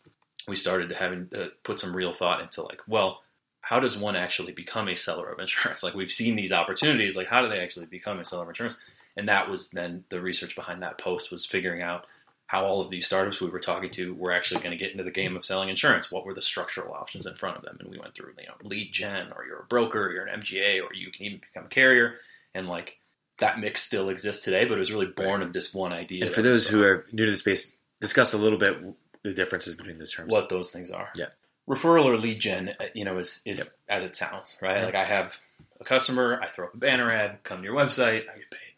we 0.48 0.56
started 0.56 0.90
to 0.90 0.96
having 0.96 1.30
uh, 1.36 1.48
put 1.64 1.80
some 1.80 1.96
real 1.96 2.14
thought 2.14 2.42
into 2.42 2.64
like, 2.64 2.82
well, 2.88 3.22
how 3.62 3.80
does 3.80 3.98
one 3.98 4.16
actually 4.16 4.52
become 4.52 4.88
a 4.88 4.96
seller 4.96 5.30
of 5.30 5.40
insurance? 5.40 5.84
Like 5.84 5.94
we've 5.94 6.12
seen 6.12 6.36
these 6.36 6.52
opportunities, 6.52 7.16
like 7.16 7.28
how 7.28 7.42
do 7.42 7.50
they 7.50 7.60
actually 7.60 7.86
become 7.86 8.20
a 8.20 8.26
seller 8.26 8.44
of 8.44 8.50
insurance? 8.50 8.76
And 9.16 9.28
that 9.28 9.50
was 9.50 9.70
then 9.70 10.06
the 10.10 10.22
research 10.22 10.56
behind 10.56 10.82
that 10.84 10.98
post 10.98 11.32
was 11.32 11.46
figuring 11.46 11.82
out 11.82 12.06
how 12.52 12.66
all 12.66 12.82
of 12.82 12.90
these 12.90 13.06
startups 13.06 13.40
we 13.40 13.50
were 13.50 13.62
talking 13.62 13.90
to 13.90 14.14
were 14.14 14.34
actually 14.34 14.60
going 14.60 14.72
to 14.72 14.76
get 14.78 14.92
into 14.92 15.06
the 15.06 15.10
game 15.12 15.38
of 15.38 15.46
selling 15.46 15.70
insurance. 15.70 16.12
What 16.12 16.26
were 16.26 16.34
the 16.34 16.42
structural 16.42 16.94
options 16.94 17.26
in 17.26 17.34
front 17.36 17.56
of 17.56 17.64
them? 17.64 17.78
And 17.80 17.90
we 17.90 17.98
went 17.98 18.14
through, 18.14 18.34
you 18.38 18.46
know, 18.46 18.56
lead 18.70 18.92
gen, 18.92 19.32
or 19.34 19.46
you're 19.46 19.62
a 19.62 19.66
broker, 19.66 20.08
or 20.08 20.12
you're 20.12 20.26
an 20.26 20.42
MGA, 20.42 20.84
or 20.84 20.94
you 20.94 21.12
can 21.12 21.28
even 21.28 21.40
become 21.40 21.68
a 21.68 21.70
carrier. 21.70 22.16
And 22.54 22.68
like 22.68 22.98
that 23.38 23.58
mix 23.62 23.82
still 23.84 24.10
exists 24.10 24.44
today, 24.44 24.66
but 24.66 24.76
it 24.76 24.80
was 24.80 24.92
really 24.92 25.06
born 25.06 25.42
of 25.42 25.54
this 25.54 25.74
one 25.74 25.94
idea. 25.94 26.26
And 26.26 26.34
for 26.34 26.42
those 26.42 26.68
who 26.68 26.84
are 26.84 27.06
new 27.14 27.24
to 27.24 27.32
the 27.32 27.38
space, 27.38 27.74
discuss 28.02 28.34
a 28.34 28.38
little 28.38 28.60
bit 28.60 28.78
the 29.24 29.34
differences 29.34 29.76
between 29.76 29.98
those 29.98 30.12
terms. 30.12 30.34
what 30.34 30.50
those 30.50 30.72
things 30.74 30.92
are. 30.92 31.08
Yeah. 31.16 31.28
Referral 31.70 32.04
or 32.04 32.18
lead 32.18 32.42
gen, 32.42 32.74
uh, 32.82 32.88
you 32.94 33.06
know, 33.06 33.18
is, 33.18 33.42
is 33.46 33.60
Yep. 33.60 33.98
as 33.98 34.04
it 34.04 34.16
sounds, 34.18 34.58
right? 34.62 34.80
Yeah. 34.80 34.86
Like 34.88 34.96
I 34.96 35.06
have 35.06 35.40
a 35.80 35.86
customer, 35.86 36.38
I 36.44 36.48
throw 36.48 36.66
up 36.68 36.74
a 36.74 36.78
banner 36.78 37.10
ad, 37.10 37.44
come 37.46 37.60
to 37.60 37.64
your 37.64 37.76
website, 37.78 38.24
I 38.30 38.38
get 38.40 38.52
paid. 38.52 38.71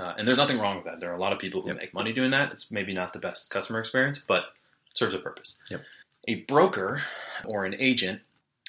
Uh, 0.00 0.14
and 0.16 0.26
there's 0.26 0.38
nothing 0.38 0.58
wrong 0.58 0.76
with 0.76 0.86
that. 0.86 0.98
There 1.00 1.10
are 1.10 1.16
a 1.16 1.20
lot 1.20 1.32
of 1.32 1.38
people 1.38 1.60
who 1.60 1.68
Yep. 1.68 1.76
make 1.76 1.94
money 1.94 2.12
doing 2.12 2.30
that. 2.30 2.50
It's 2.52 2.70
maybe 2.70 2.94
not 2.94 3.12
the 3.12 3.18
best 3.18 3.50
customer 3.50 3.78
experience, 3.78 4.18
but 4.18 4.44
it 4.90 4.96
serves 4.96 5.14
a 5.14 5.18
purpose. 5.18 5.60
Yep. 5.70 5.84
A 6.28 6.34
broker 6.36 7.02
or 7.44 7.64
an 7.66 7.74
agent 7.78 8.22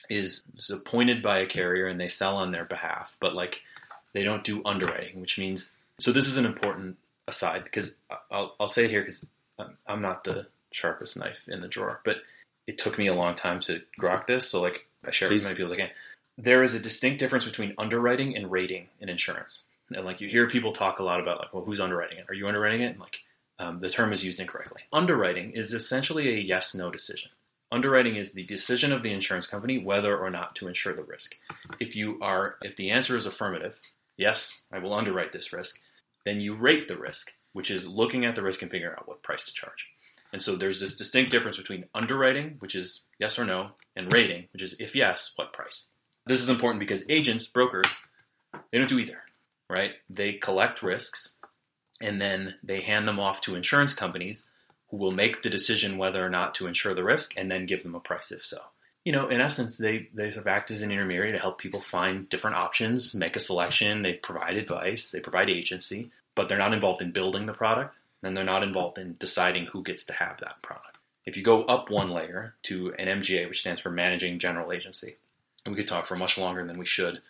is, 0.10 0.44
is 0.58 0.70
appointed 0.70 1.22
by 1.22 1.38
a 1.40 1.46
carrier 1.46 1.88
and 1.88 2.00
they 2.00 2.10
sell 2.10 2.36
on 2.36 2.52
their 2.52 2.66
behalf, 2.66 3.16
but 3.22 3.34
like 3.34 3.62
they 4.14 4.24
don't 4.24 4.44
do 4.44 4.62
underwriting, 4.66 5.22
which 5.22 5.38
means 5.40 5.76
so 6.00 6.12
this 6.12 6.28
is 6.28 6.38
an 6.38 6.46
important 6.46 6.98
aside 7.28 7.64
because 7.64 8.00
I'll, 8.30 8.56
I'll 8.60 8.68
say 8.68 8.86
it 8.86 8.90
here 8.92 9.02
because 9.02 9.26
I'm 9.88 10.02
not 10.02 10.24
the 10.24 10.48
sharpest 10.72 11.18
knife 11.18 11.48
in 11.48 11.60
the 11.62 11.68
drawer, 11.68 12.02
but 12.04 12.18
it 12.68 12.78
took 12.78 12.98
me 12.98 13.08
a 13.08 13.14
long 13.14 13.36
time 13.36 13.60
to 13.62 13.82
grok 14.00 14.28
this. 14.28 14.50
So 14.50 14.62
like 14.62 14.88
I 15.06 15.12
share 15.12 15.28
it 15.28 15.32
with 15.32 15.42
Please. 15.42 15.46
many 15.46 15.56
people 15.58 15.72
as 15.72 15.78
I 15.78 15.82
can. 15.82 15.92
There 16.38 16.64
is 16.64 16.74
a 16.74 16.80
distinct 16.80 17.20
difference 17.20 17.46
between 17.46 17.74
underwriting 17.78 18.36
and 18.36 18.52
rating 18.52 18.88
in 19.00 19.10
insurance. 19.10 19.66
And 19.96 20.06
like 20.06 20.22
you 20.22 20.28
hear 20.28 20.48
people 20.48 20.74
talk 20.74 21.00
a 21.00 21.04
lot 21.04 21.20
about 21.20 21.40
like, 21.40 21.54
well, 21.54 21.64
who's 21.64 21.80
underwriting 21.80 22.18
it? 22.18 22.26
Are 22.30 22.34
you 22.34 22.48
underwriting 22.48 22.82
it? 22.82 22.92
And 22.92 23.00
like 23.00 23.20
um, 23.60 23.80
the 23.80 23.90
term 23.90 24.14
is 24.14 24.26
used 24.26 24.40
incorrectly. 24.40 24.82
Underwriting 24.92 25.52
is 25.52 25.74
essentially 25.74 26.30
a 26.30 26.40
yes/no 26.40 26.92
decision. 26.92 27.32
Underwriting 27.72 28.16
is 28.16 28.34
the 28.34 28.44
decision 28.44 28.92
of 28.92 29.02
the 29.02 29.14
insurance 29.14 29.48
company 29.48 29.78
whether 29.78 30.18
or 30.18 30.30
not 30.30 30.56
to 30.58 30.68
insure 30.68 30.94
the 30.94 31.04
risk. 31.04 31.36
If 31.80 31.96
you 31.96 32.20
are, 32.22 32.56
if 32.62 32.76
the 32.76 32.90
answer 32.90 33.16
is 33.16 33.26
affirmative, 33.26 33.80
yes, 34.18 34.64
I 34.72 34.80
will 34.80 34.94
underwrite 34.94 35.32
this 35.32 35.54
risk, 35.54 35.80
then 36.26 36.42
you 36.42 36.54
rate 36.54 36.88
the 36.88 36.98
risk, 36.98 37.34
which 37.54 37.72
is 37.72 37.88
looking 37.88 38.26
at 38.26 38.36
the 38.36 38.42
risk 38.42 38.62
and 38.62 38.70
figuring 38.70 38.96
out 38.98 39.08
what 39.08 39.24
price 39.24 39.46
to 39.46 39.54
charge. 39.54 39.88
And 40.34 40.42
so 40.42 40.56
there's 40.56 40.80
this 40.80 40.98
distinct 40.98 41.32
difference 41.32 41.58
between 41.58 41.86
underwriting, 41.94 42.56
which 42.60 42.76
is 42.76 43.06
yes 43.20 43.40
or 43.40 43.46
no, 43.46 43.72
and 43.96 44.12
rating, 44.14 44.46
which 44.54 44.62
is 44.62 44.76
if 44.80 44.96
yes, 44.96 45.34
what 45.36 45.54
price. 45.54 45.92
This 46.26 46.42
is 46.42 46.50
important 46.50 46.80
because 46.80 47.10
agents, 47.10 47.48
brokers, 47.48 47.88
they 48.72 48.78
don't 48.78 48.90
do 48.90 49.00
either, 49.00 49.24
right? 49.72 49.94
They 50.10 50.34
collect 50.34 50.84
risks 50.84 51.38
and 52.02 52.22
then 52.22 52.56
they 52.62 52.82
hand 52.82 53.08
them 53.08 53.20
off 53.20 53.42
to 53.42 53.56
insurance 53.56 53.94
companies 53.94 54.50
who 54.90 54.98
will 54.98 55.12
make 55.12 55.42
the 55.42 55.50
decision 55.50 55.98
whether 55.98 56.24
or 56.26 56.30
not 56.30 56.54
to 56.56 56.68
insure 56.68 56.94
the 56.94 57.04
risk 57.04 57.34
and 57.38 57.50
then 57.50 57.66
give 57.66 57.84
them 57.84 57.96
a 57.96 58.00
price 58.00 58.32
if 58.32 58.46
so. 58.46 58.58
You 59.06 59.14
know, 59.14 59.30
in 59.30 59.42
essence, 59.42 59.78
they, 59.78 60.10
they 60.14 60.30
sort 60.30 60.42
of 60.42 60.48
act 60.48 60.70
as 60.70 60.84
an 60.84 60.92
intermediary 60.92 61.32
to 61.32 61.40
help 61.40 61.58
people 61.58 61.80
find 61.80 62.30
different 62.30 62.58
options, 62.58 63.16
make 63.16 63.36
a 63.36 63.40
selection, 63.40 64.04
they 64.04 64.14
provide 64.14 64.58
advice, 64.58 65.10
they 65.10 65.20
provide 65.20 65.50
agency, 65.50 66.12
but 66.36 66.50
they're 66.50 66.58
not 66.58 66.74
involved 66.74 67.02
in 67.02 67.12
building 67.12 67.48
the 67.48 67.54
product, 67.54 67.96
and 68.22 68.38
they're 68.38 68.44
not 68.44 68.64
involved 68.64 69.00
in 69.00 69.16
deciding 69.20 69.68
who 69.68 69.82
gets 69.82 70.06
to 70.06 70.14
have 70.14 70.40
that 70.40 70.62
product. 70.62 70.98
If 71.26 71.36
you 71.36 71.44
go 71.44 71.64
up 71.64 71.90
one 71.90 72.12
layer 72.12 72.56
to 72.64 72.94
an 73.00 73.08
MGA, 73.08 73.48
which 73.48 73.62
stands 73.62 73.82
for 73.82 73.90
Managing 73.90 74.38
General 74.38 74.72
Agency, 74.72 75.16
and 75.66 75.74
we 75.74 75.82
could 75.82 75.88
talk 75.88 76.06
for 76.06 76.16
much 76.16 76.38
longer 76.38 76.66
than 76.66 76.78
we 76.78 76.86
should 76.86 77.22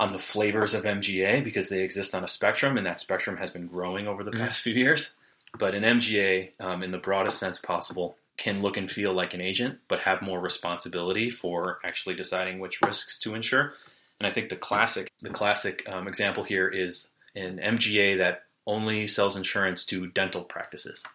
on 0.00 0.12
the 0.12 0.18
flavors 0.18 0.72
of 0.72 0.84
MGA 0.84 1.44
because 1.44 1.68
they 1.68 1.82
exist 1.82 2.14
on 2.14 2.24
a 2.24 2.28
spectrum, 2.28 2.78
and 2.78 2.86
that 2.86 3.00
spectrum 3.00 3.36
has 3.36 3.50
been 3.50 3.66
growing 3.66 4.08
over 4.08 4.24
the 4.24 4.32
past 4.32 4.62
few 4.62 4.72
years. 4.72 5.14
But 5.58 5.74
an 5.74 5.82
MGA, 5.82 6.52
um, 6.58 6.82
in 6.82 6.90
the 6.90 6.98
broadest 6.98 7.38
sense 7.38 7.58
possible, 7.58 8.16
can 8.38 8.62
look 8.62 8.78
and 8.78 8.90
feel 8.90 9.12
like 9.12 9.34
an 9.34 9.42
agent, 9.42 9.78
but 9.88 10.00
have 10.00 10.22
more 10.22 10.40
responsibility 10.40 11.28
for 11.28 11.80
actually 11.84 12.14
deciding 12.14 12.60
which 12.60 12.80
risks 12.80 13.18
to 13.20 13.34
insure. 13.34 13.74
And 14.18 14.26
I 14.26 14.30
think 14.30 14.48
the 14.48 14.56
classic, 14.56 15.12
the 15.20 15.28
classic 15.28 15.86
um, 15.86 16.08
example 16.08 16.44
here 16.44 16.66
is 16.66 17.12
an 17.36 17.58
MGA 17.58 18.16
that 18.18 18.44
only 18.66 19.06
sells 19.06 19.36
insurance 19.36 19.84
to 19.86 20.06
dental 20.06 20.44
practices, 20.44 21.06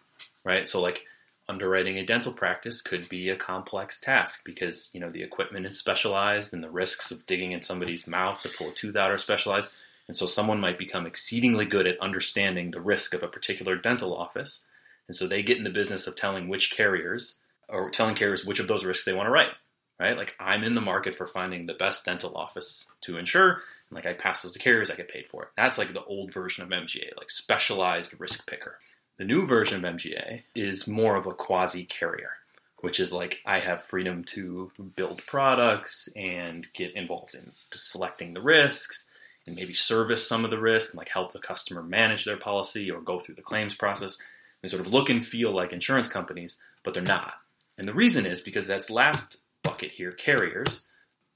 right? 0.44 0.68
So 0.68 0.80
like 0.80 1.02
underwriting 1.48 1.98
a 1.98 2.04
dental 2.04 2.32
practice 2.32 2.80
could 2.80 3.08
be 3.08 3.28
a 3.28 3.36
complex 3.36 4.00
task 4.00 4.42
because 4.44 4.90
you 4.92 5.00
know 5.00 5.10
the 5.10 5.22
equipment 5.22 5.66
is 5.66 5.78
specialized 5.78 6.52
and 6.52 6.62
the 6.62 6.70
risks 6.70 7.10
of 7.10 7.26
digging 7.26 7.52
in 7.52 7.62
somebody's 7.62 8.06
mouth 8.06 8.40
to 8.40 8.48
pull 8.48 8.70
a 8.70 8.72
tooth 8.72 8.96
out 8.96 9.10
are 9.10 9.18
specialized. 9.18 9.70
And 10.08 10.16
so 10.16 10.26
someone 10.26 10.60
might 10.60 10.78
become 10.78 11.06
exceedingly 11.06 11.64
good 11.64 11.86
at 11.86 12.00
understanding 12.00 12.70
the 12.70 12.80
risk 12.80 13.12
of 13.12 13.22
a 13.22 13.28
particular 13.28 13.76
dental 13.76 14.14
office. 14.14 14.68
And 15.08 15.16
so 15.16 15.26
they 15.26 15.42
get 15.42 15.58
in 15.58 15.64
the 15.64 15.70
business 15.70 16.06
of 16.06 16.14
telling 16.14 16.48
which 16.48 16.70
carriers 16.70 17.40
or 17.68 17.90
telling 17.90 18.14
carriers 18.14 18.44
which 18.44 18.60
of 18.60 18.68
those 18.68 18.84
risks 18.84 19.04
they 19.04 19.12
want 19.12 19.26
to 19.26 19.32
write. 19.32 19.50
Right? 19.98 20.16
Like 20.16 20.36
I'm 20.38 20.62
in 20.62 20.74
the 20.74 20.80
market 20.80 21.14
for 21.14 21.26
finding 21.26 21.66
the 21.66 21.74
best 21.74 22.04
dental 22.04 22.36
office 22.36 22.90
to 23.02 23.16
insure. 23.16 23.62
And 23.88 23.92
like 23.92 24.06
I 24.06 24.12
pass 24.12 24.42
those 24.42 24.52
to 24.52 24.58
carriers, 24.58 24.90
I 24.90 24.94
get 24.94 25.08
paid 25.08 25.28
for 25.28 25.44
it. 25.44 25.48
That's 25.56 25.78
like 25.78 25.92
the 25.92 26.04
old 26.04 26.32
version 26.32 26.62
of 26.62 26.68
MGA, 26.68 27.16
like 27.16 27.30
specialized 27.30 28.18
risk 28.20 28.48
picker. 28.48 28.78
The 29.16 29.24
new 29.24 29.46
version 29.46 29.82
of 29.82 29.94
MGA 29.94 30.42
is 30.54 30.86
more 30.86 31.16
of 31.16 31.26
a 31.26 31.32
quasi 31.32 31.84
carrier, 31.84 32.32
which 32.80 33.00
is 33.00 33.14
like 33.14 33.40
I 33.46 33.60
have 33.60 33.82
freedom 33.82 34.24
to 34.24 34.70
build 34.94 35.24
products 35.26 36.08
and 36.14 36.66
get 36.74 36.94
involved 36.94 37.34
in 37.34 37.52
selecting 37.72 38.34
the 38.34 38.42
risks 38.42 39.08
and 39.46 39.56
maybe 39.56 39.72
service 39.72 40.28
some 40.28 40.44
of 40.44 40.50
the 40.50 40.60
risk 40.60 40.90
and 40.90 40.98
like 40.98 41.08
help 41.08 41.32
the 41.32 41.38
customer 41.38 41.82
manage 41.82 42.26
their 42.26 42.36
policy 42.36 42.90
or 42.90 43.00
go 43.00 43.18
through 43.18 43.36
the 43.36 43.42
claims 43.42 43.74
process. 43.74 44.18
They 44.60 44.68
sort 44.68 44.84
of 44.84 44.92
look 44.92 45.08
and 45.08 45.26
feel 45.26 45.50
like 45.50 45.72
insurance 45.72 46.10
companies, 46.10 46.58
but 46.82 46.92
they're 46.92 47.02
not. 47.02 47.32
And 47.78 47.88
the 47.88 47.94
reason 47.94 48.26
is 48.26 48.42
because 48.42 48.66
that's 48.66 48.90
last 48.90 49.38
bucket 49.62 49.92
here, 49.92 50.12
carriers 50.12 50.86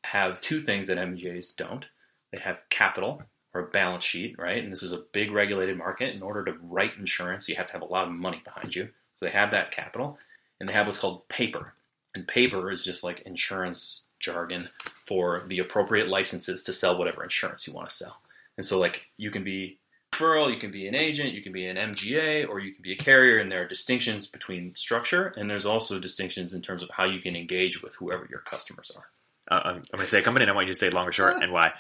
have 0.05 0.43
two 0.43 0.61
things 0.61 0.87
that 0.89 0.99
MGAs 0.99 1.57
don't. 1.57 1.87
They 2.31 2.41
have 2.41 2.61
capital 2.69 3.23
or 3.55 3.63
a 3.63 3.71
balance 3.71 4.05
sheet, 4.05 4.37
right? 4.39 4.63
And 4.63 4.73
this 4.73 4.83
is 4.83 4.93
a 4.93 5.05
big 5.13 5.33
regulated 5.33 5.77
market. 5.77 6.15
In 6.15 6.23
order 6.23 6.45
to 6.45 6.57
write 6.63 6.97
insurance, 6.99 7.49
you 7.49 7.57
have 7.57 7.67
to 7.67 7.73
have 7.73 7.83
a 7.83 7.87
lot 7.87 8.07
of 8.07 8.13
money 8.13 8.41
behind 8.45 8.75
you. 8.75 8.91
So 9.17 9.27
they 9.27 9.33
have 9.33 9.51
that 9.51 9.71
capital, 9.71 10.19
and 10.59 10.69
they 10.69 10.73
have 10.73 10.87
what's 10.87 11.01
called 11.01 11.29
paper. 11.29 11.75
And 12.15 12.27
paper 12.27 12.71
is 12.71 12.85
just 12.85 13.05
like 13.05 13.21
insurance 13.21 14.05
jargon 14.19 14.69
for 15.07 15.45
the 15.49 15.59
appropriate 15.59 16.09
licenses 16.09 16.63
to 16.65 16.73
sell 16.73 16.99
whatever 16.99 17.23
insurance 17.23 17.67
you 17.67 17.73
want 17.73 17.89
to 17.89 17.95
sell. 17.95 18.21
And 18.57 18.65
so, 18.65 18.79
like, 18.79 19.09
you 19.17 19.31
can 19.31 19.43
be 19.43 19.79
referral, 20.13 20.51
you 20.51 20.59
can 20.59 20.71
be 20.71 20.87
an 20.87 20.95
agent, 20.95 21.33
you 21.33 21.43
can 21.43 21.53
be 21.53 21.67
an 21.67 21.77
MGA, 21.77 22.49
or 22.49 22.61
you 22.61 22.73
can 22.73 22.83
be 22.83 22.93
a 22.93 22.97
carrier, 22.97 23.39
and 23.39 23.51
there 23.51 23.63
are 23.63 23.67
distinctions 23.67 24.27
between 24.27 24.75
structure, 24.75 25.33
and 25.37 25.49
there's 25.49 25.67
also 25.67 25.99
distinctions 25.99 26.53
in 26.53 26.63
terms 26.63 26.83
of 26.83 26.91
how 26.91 27.05
you 27.05 27.21
can 27.21 27.37
engage 27.37 27.83
with 27.83 27.95
whoever 27.97 28.27
your 28.29 28.41
customers 28.41 28.91
are. 28.97 29.05
Uh, 29.51 29.63
I'm, 29.65 29.77
I'm 29.77 29.83
going 29.93 30.01
to 30.01 30.07
say 30.07 30.21
a 30.21 30.23
company, 30.23 30.45
and 30.45 30.51
I 30.51 30.55
want 30.55 30.67
you 30.67 30.75
to 30.75 30.79
say 30.79 30.91
long 30.91 31.09
or 31.09 31.13
short 31.13 31.43
and 31.43 31.53
why. 31.53 31.73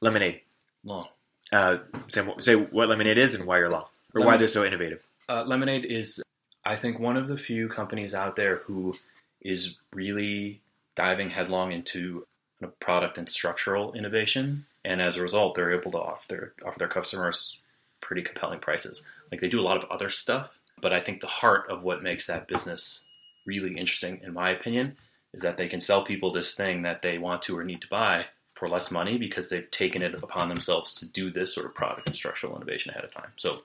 Lemonade. 0.00 0.40
Long. 0.84 1.08
Uh, 1.52 1.78
say, 2.08 2.26
say 2.38 2.54
what 2.54 2.88
Lemonade 2.88 3.18
is 3.18 3.34
and 3.34 3.44
why 3.44 3.58
you're 3.58 3.70
long, 3.70 3.86
or 4.14 4.24
why 4.24 4.36
they're 4.36 4.48
so 4.48 4.64
innovative. 4.64 5.04
Uh, 5.28 5.44
Lemonade 5.44 5.84
is, 5.84 6.22
I 6.64 6.76
think, 6.76 6.98
one 6.98 7.16
of 7.16 7.28
the 7.28 7.36
few 7.36 7.68
companies 7.68 8.14
out 8.14 8.36
there 8.36 8.58
who 8.58 8.96
is 9.40 9.78
really 9.92 10.60
diving 10.94 11.30
headlong 11.30 11.72
into 11.72 12.26
product 12.78 13.18
and 13.18 13.28
structural 13.28 13.92
innovation, 13.94 14.66
and 14.84 15.02
as 15.02 15.16
a 15.16 15.22
result, 15.22 15.54
they're 15.54 15.72
able 15.72 15.90
to 15.92 16.00
offer 16.00 16.26
their 16.28 16.52
offer 16.64 16.78
their 16.78 16.88
customers 16.88 17.58
pretty 18.00 18.22
compelling 18.22 18.60
prices. 18.60 19.04
Like 19.30 19.40
they 19.40 19.48
do 19.48 19.60
a 19.60 19.62
lot 19.62 19.82
of 19.82 19.90
other 19.90 20.10
stuff, 20.10 20.60
but 20.80 20.92
I 20.92 21.00
think 21.00 21.20
the 21.20 21.26
heart 21.26 21.68
of 21.68 21.82
what 21.82 22.02
makes 22.02 22.26
that 22.26 22.48
business 22.48 23.02
really 23.44 23.76
interesting, 23.76 24.20
in 24.22 24.32
my 24.32 24.50
opinion, 24.50 24.96
is 25.32 25.42
that 25.42 25.56
they 25.56 25.68
can 25.68 25.80
sell 25.80 26.02
people 26.02 26.32
this 26.32 26.54
thing 26.54 26.82
that 26.82 27.02
they 27.02 27.18
want 27.18 27.42
to 27.42 27.58
or 27.58 27.64
need 27.64 27.82
to 27.82 27.88
buy 27.88 28.26
for 28.60 28.68
less 28.68 28.90
money 28.90 29.16
because 29.16 29.48
they've 29.48 29.70
taken 29.70 30.02
it 30.02 30.14
upon 30.22 30.50
themselves 30.50 30.94
to 30.94 31.06
do 31.06 31.30
this 31.30 31.54
sort 31.54 31.64
of 31.64 31.74
product 31.74 32.06
and 32.06 32.14
structural 32.14 32.54
innovation 32.54 32.90
ahead 32.90 33.04
of 33.04 33.10
time. 33.10 33.32
So, 33.36 33.62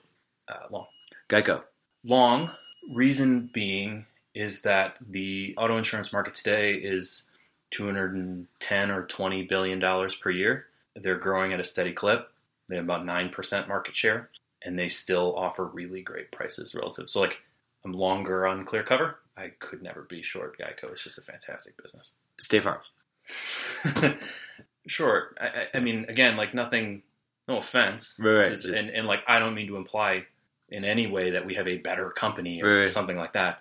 uh, 0.48 0.66
long. 0.70 0.86
Geico. 1.28 1.62
long 2.02 2.50
reason 2.90 3.50
being 3.52 4.06
is 4.34 4.62
that 4.62 4.96
the 5.06 5.54
auto 5.58 5.76
insurance 5.76 6.12
market 6.14 6.34
today 6.34 6.74
is 6.74 7.30
210 7.72 8.90
or 8.90 9.06
20 9.06 9.42
billion 9.42 9.78
dollars 9.78 10.14
per 10.14 10.30
year. 10.30 10.66
They're 10.94 11.18
growing 11.18 11.52
at 11.52 11.60
a 11.60 11.64
steady 11.64 11.92
clip. 11.92 12.30
They 12.68 12.76
have 12.76 12.84
about 12.84 13.04
9% 13.04 13.68
market 13.68 13.94
share 13.94 14.30
and 14.62 14.78
they 14.78 14.88
still 14.88 15.36
offer 15.36 15.66
really 15.66 16.00
great 16.00 16.32
prices 16.32 16.74
relative. 16.74 17.10
So 17.10 17.20
like 17.20 17.42
i'm 17.84 17.92
longer 17.92 18.46
on 18.46 18.64
Clearcover. 18.64 19.16
I 19.36 19.52
could 19.58 19.82
never 19.82 20.02
be 20.02 20.22
short 20.22 20.58
geico. 20.58 20.90
It's 20.90 21.04
just 21.04 21.18
a 21.18 21.22
fantastic 21.22 21.80
business. 21.82 22.12
State 22.38 22.62
Farm. 22.62 22.80
sure 24.86 25.34
I, 25.40 25.46
I- 25.46 25.68
I 25.74 25.80
mean 25.80 26.06
again 26.08 26.36
like 26.36 26.54
nothing 26.54 27.02
no 27.48 27.58
offense 27.58 28.18
Right, 28.22 28.32
right, 28.34 28.52
is- 28.52 28.64
just- 28.64 28.82
and, 28.82 28.90
and 28.90 29.06
like 29.06 29.20
i 29.28 29.38
don't 29.38 29.54
mean 29.54 29.66
to 29.68 29.76
imply 29.76 30.26
in 30.68 30.84
any 30.84 31.06
way 31.06 31.30
that 31.30 31.46
we 31.46 31.54
have 31.54 31.68
a 31.68 31.76
better 31.78 32.10
company 32.10 32.62
or 32.62 32.80
Right, 32.80 32.90
something 32.90 33.16
like 33.16 33.32
that 33.34 33.60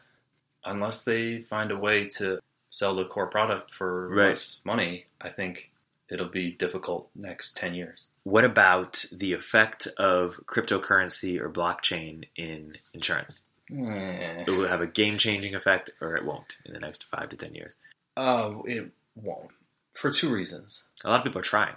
unless 0.64 1.04
they 1.04 1.40
find 1.42 1.72
a 1.72 1.78
way 1.78 2.08
to 2.18 2.40
sell 2.72 2.96
the 2.96 3.06
core 3.06 3.28
product 3.28 3.74
for 3.74 4.10
Right. 4.10 4.28
less 4.30 4.62
money 4.66 5.06
i 5.22 5.30
think 5.30 5.72
it'll 6.10 6.28
be 6.30 6.52
difficult 6.52 7.10
next 7.16 7.58
10 7.58 7.74
years 7.76 8.06
What 8.24 8.46
about 8.46 9.04
the 9.12 9.34
effect 9.34 9.88
of 9.98 10.40
cryptocurrency 10.46 11.40
or 11.40 11.50
blockchain 11.50 12.26
in 12.36 12.76
insurance? 12.94 13.42
It 13.70 14.48
will 14.48 14.68
have 14.68 14.82
a 14.82 14.88
game 14.88 15.18
changing 15.18 15.56
effect, 15.56 15.90
or 16.02 16.16
it 16.16 16.24
won't 16.26 16.56
in 16.66 16.74
the 16.74 16.80
next 16.80 17.04
five 17.06 17.30
to 17.30 17.36
ten 17.38 17.54
years. 17.56 17.74
uh, 18.18 18.54
it 18.66 18.92
won't 19.16 19.50
for 19.96 20.12
two 20.12 20.30
reasons 20.30 20.88
A 21.04 21.10
lot 21.10 21.20
of 21.20 21.24
people 21.26 21.40
are 21.40 21.44
trying. 21.44 21.76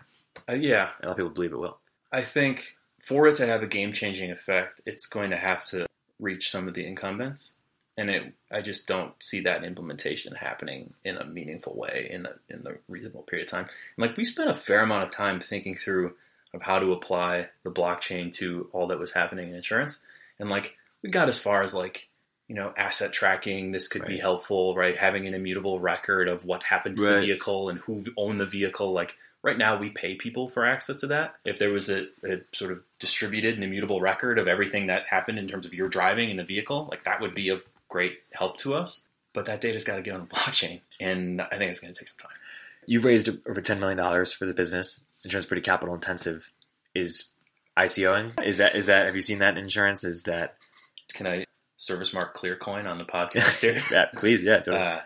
uh, 0.49 0.55
yeah 0.55 0.91
A 1.03 1.07
lot 1.07 1.13
of 1.13 1.17
people 1.17 1.31
believe 1.31 1.53
it 1.53 1.59
will. 1.59 1.79
I 2.13 2.23
think 2.23 2.77
for 3.01 3.27
it 3.29 3.37
to 3.37 3.47
have 3.47 3.63
a 3.63 3.67
game 3.67 3.93
changing 3.93 4.31
effect, 4.31 4.81
it's 4.85 5.07
going 5.07 5.31
to 5.31 5.37
have 5.37 5.63
to 5.65 5.87
reach 6.19 6.51
some 6.51 6.67
of 6.67 6.75
the 6.75 6.85
incumbents, 6.87 7.55
and 7.97 8.11
it 8.11 8.33
I 8.51 8.61
just 8.61 8.89
don't 8.89 9.13
see 9.23 9.41
that 9.43 9.63
implementation 9.65 10.35
happening 10.35 10.95
in 11.05 11.17
a 11.17 11.25
meaningful 11.25 11.77
way 11.77 12.09
in 12.11 12.25
the 12.25 12.39
in 12.49 12.63
the 12.63 12.79
reasonable 12.89 13.23
period 13.23 13.47
of 13.47 13.51
time. 13.53 13.67
And 13.97 14.09
like 14.09 14.17
we 14.17 14.25
spent 14.25 14.51
a 14.51 14.55
fair 14.55 14.81
amount 14.81 15.05
of 15.05 15.11
time 15.11 15.39
thinking 15.39 15.77
through 15.77 16.15
of 16.55 16.63
how 16.63 16.79
to 16.79 16.93
apply 16.93 17.51
the 17.63 17.71
blockchain 17.71 18.33
to 18.37 18.69
all 18.73 18.87
that 18.89 18.99
was 18.99 19.13
happening 19.13 19.49
in 19.51 19.55
insurance. 19.55 20.03
And 20.41 20.49
like 20.51 20.77
we 21.03 21.11
got 21.11 21.29
as 21.29 21.39
far 21.39 21.63
as 21.63 21.75
like 21.75 22.08
you 22.49 22.55
know 22.55 22.73
asset 22.77 23.13
tracking. 23.13 23.71
This 23.71 23.87
could 23.89 24.05
be 24.07 24.19
helpful, 24.19 24.75
right? 24.75 24.97
Having 24.97 25.27
an 25.27 25.35
immutable 25.35 25.79
record 25.81 26.29
of 26.29 26.45
what 26.45 26.63
happened 26.65 26.97
to 26.97 27.05
Right. 27.05 27.15
the 27.21 27.27
vehicle 27.27 27.69
and 27.69 27.79
who 27.81 28.05
owned 28.17 28.41
the 28.41 28.47
vehicle. 28.47 28.93
Like 28.93 29.17
right 29.43 29.57
now, 29.59 29.77
we 29.77 29.91
pay 29.91 30.15
people 30.15 30.49
for 30.49 30.65
access 30.67 31.01
to 31.01 31.07
that. 31.09 31.37
If 31.45 31.59
there 31.59 31.71
was 31.71 31.89
a, 31.91 32.07
a 32.25 32.41
sort 32.53 32.73
of 32.73 32.83
distributed 32.99 33.55
and 33.55 33.63
immutable 33.63 34.01
record 34.01 34.39
of 34.39 34.49
everything 34.49 34.87
that 34.89 35.07
happened 35.07 35.39
in 35.39 35.47
terms 35.47 35.67
of 35.67 35.75
your 35.75 35.89
driving 35.89 36.31
in 36.31 36.37
the 36.39 36.45
vehicle, 36.45 36.89
like 36.91 37.05
that 37.05 37.21
would 37.21 37.35
be 37.35 37.51
of 37.51 37.69
great 37.89 38.19
help 38.33 38.57
to 38.59 38.75
us. 38.75 39.07
But 39.35 39.45
that 39.45 39.61
data's 39.61 39.85
got 39.85 39.97
to 39.97 40.03
get 40.03 40.15
on 40.15 40.21
the 40.21 40.27
blockchain, 40.35 40.81
and 41.01 41.41
I 41.43 41.57
think 41.59 41.71
it's 41.71 41.81
going 41.81 41.93
to 41.95 41.99
take 42.01 42.09
some 42.09 42.19
time. 42.29 42.37
You've 42.87 43.05
raised 43.05 43.29
over 43.49 43.61
ten 43.61 43.79
million 43.79 43.99
dollars 43.99 44.33
for 44.33 44.47
the 44.47 44.55
business. 44.55 45.05
Insurance 45.23 45.45
is 45.45 45.49
pretty 45.49 45.61
capital 45.61 45.95
intensive. 45.95 46.51
Is 46.95 47.33
ICOing? 47.77 48.43
Is 48.43 48.57
that 48.57 48.75
is 48.75 48.87
that? 48.87 49.05
Have 49.07 49.15
you 49.15 49.21
seen 49.21 49.41
that 49.41 49.59
in 49.59 49.65
insurance? 49.65 50.03
Is 50.03 50.23
that 50.25 50.57
Can 51.13 51.27
I 51.27 51.45
service 51.79 52.13
mark 52.13 52.37
Clearcoin 52.37 52.87
on 52.87 52.99
the 52.99 53.05
podcast 53.07 53.61
here? 53.63 53.81
that? 53.91 54.13
Please, 54.15 54.43
yeah. 54.43 54.59
Totally. 54.59 54.77
uh, 54.77 55.01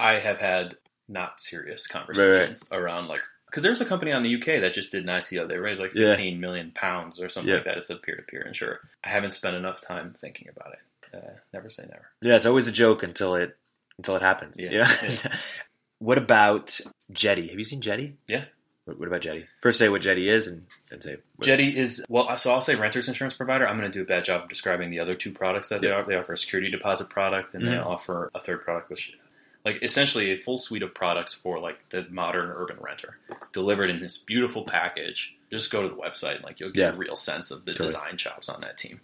I 0.00 0.14
have 0.14 0.38
had 0.40 0.76
not 1.08 1.38
serious 1.38 1.86
conversations 1.86 2.66
around 2.72 3.06
like 3.08 3.20
because 3.46 3.62
there's 3.62 3.80
a 3.80 3.84
company 3.84 4.10
on 4.10 4.24
the 4.24 4.34
UK 4.34 4.60
that 4.62 4.74
just 4.74 4.90
did 4.90 5.08
an 5.08 5.14
ICO. 5.14 5.46
They 5.46 5.58
raised 5.58 5.80
like 5.80 5.94
Yeah. 5.94 6.08
15 6.08 6.40
million 6.40 6.72
pounds 6.74 7.20
or 7.20 7.28
something 7.28 7.48
Yeah. 7.50 7.56
like 7.58 7.66
that. 7.66 7.76
It's 7.76 7.88
a 7.90 7.94
peer 7.96 8.16
to 8.16 8.22
peer 8.22 8.40
insurer. 8.42 8.80
I 9.04 9.10
haven't 9.10 9.30
spent 9.30 9.54
enough 9.54 9.80
time 9.80 10.12
thinking 10.18 10.48
about 10.48 10.72
it. 10.72 11.16
Uh, 11.16 11.36
never 11.52 11.68
say 11.68 11.84
never. 11.84 12.06
yeah, 12.22 12.34
it's 12.34 12.46
always 12.46 12.66
a 12.66 12.72
joke 12.72 13.04
until 13.04 13.36
it 13.36 13.56
until 13.98 14.16
it 14.16 14.22
happens. 14.22 14.58
Yeah. 14.58 14.70
you 14.72 14.78
know? 14.80 14.88
Yeah. 15.02 15.36
what 16.00 16.18
about 16.18 16.80
Jetty? 17.12 17.46
Have 17.48 17.58
you 17.58 17.64
seen 17.64 17.80
Jetty? 17.80 18.16
Yeah. 18.26 18.46
What, 18.84 18.98
what 18.98 19.08
about 19.08 19.22
Jetty? 19.22 19.46
First, 19.60 19.78
say 19.78 19.88
what 19.88 20.02
Jetty 20.02 20.28
is, 20.28 20.46
and 20.48 20.66
then 20.90 21.00
say 21.00 21.16
what, 21.36 21.44
Jetty 21.46 21.76
is 21.76 22.04
well, 22.08 22.36
so 22.36 22.52
I'll 22.52 22.60
say 22.60 22.74
renters 22.74 23.08
insurance 23.08 23.34
provider. 23.34 23.66
I'm 23.66 23.78
going 23.78 23.90
to 23.90 23.98
do 23.98 24.02
a 24.02 24.06
bad 24.06 24.24
job 24.24 24.42
of 24.42 24.48
describing 24.48 24.90
the 24.90 25.00
other 25.00 25.14
two 25.14 25.32
products 25.32 25.68
that 25.70 25.80
they 25.80 25.90
offer. 25.90 26.10
They 26.10 26.16
offer 26.16 26.34
a 26.34 26.38
security 26.38 26.70
deposit 26.70 27.08
product 27.08 27.54
and 27.54 27.66
they 27.66 27.72
Mhm. 27.72 27.86
offer 27.86 28.30
a 28.34 28.40
third 28.40 28.60
product, 28.60 28.90
which 28.90 29.12
like 29.64 29.82
essentially 29.82 30.30
a 30.30 30.36
full 30.36 30.58
suite 30.58 30.82
of 30.82 30.92
products 30.92 31.32
for 31.32 31.58
like 31.58 31.88
the 31.88 32.06
modern 32.10 32.50
urban 32.50 32.76
renter, 32.80 33.18
delivered 33.52 33.88
in 33.88 34.00
this 34.00 34.18
beautiful 34.18 34.64
package. 34.64 35.34
Just 35.50 35.72
go 35.72 35.82
to 35.82 35.88
the 35.88 35.94
website, 35.94 36.36
and 36.36 36.44
like 36.44 36.60
you'll 36.60 36.70
get 36.70 36.80
Yeah. 36.80 36.90
a 36.90 36.96
real 36.96 37.16
sense 37.16 37.50
of 37.50 37.64
the 37.64 37.72
Totally. 37.72 37.88
design 37.88 38.16
chops 38.18 38.48
on 38.50 38.60
that 38.60 38.76
team. 38.76 39.00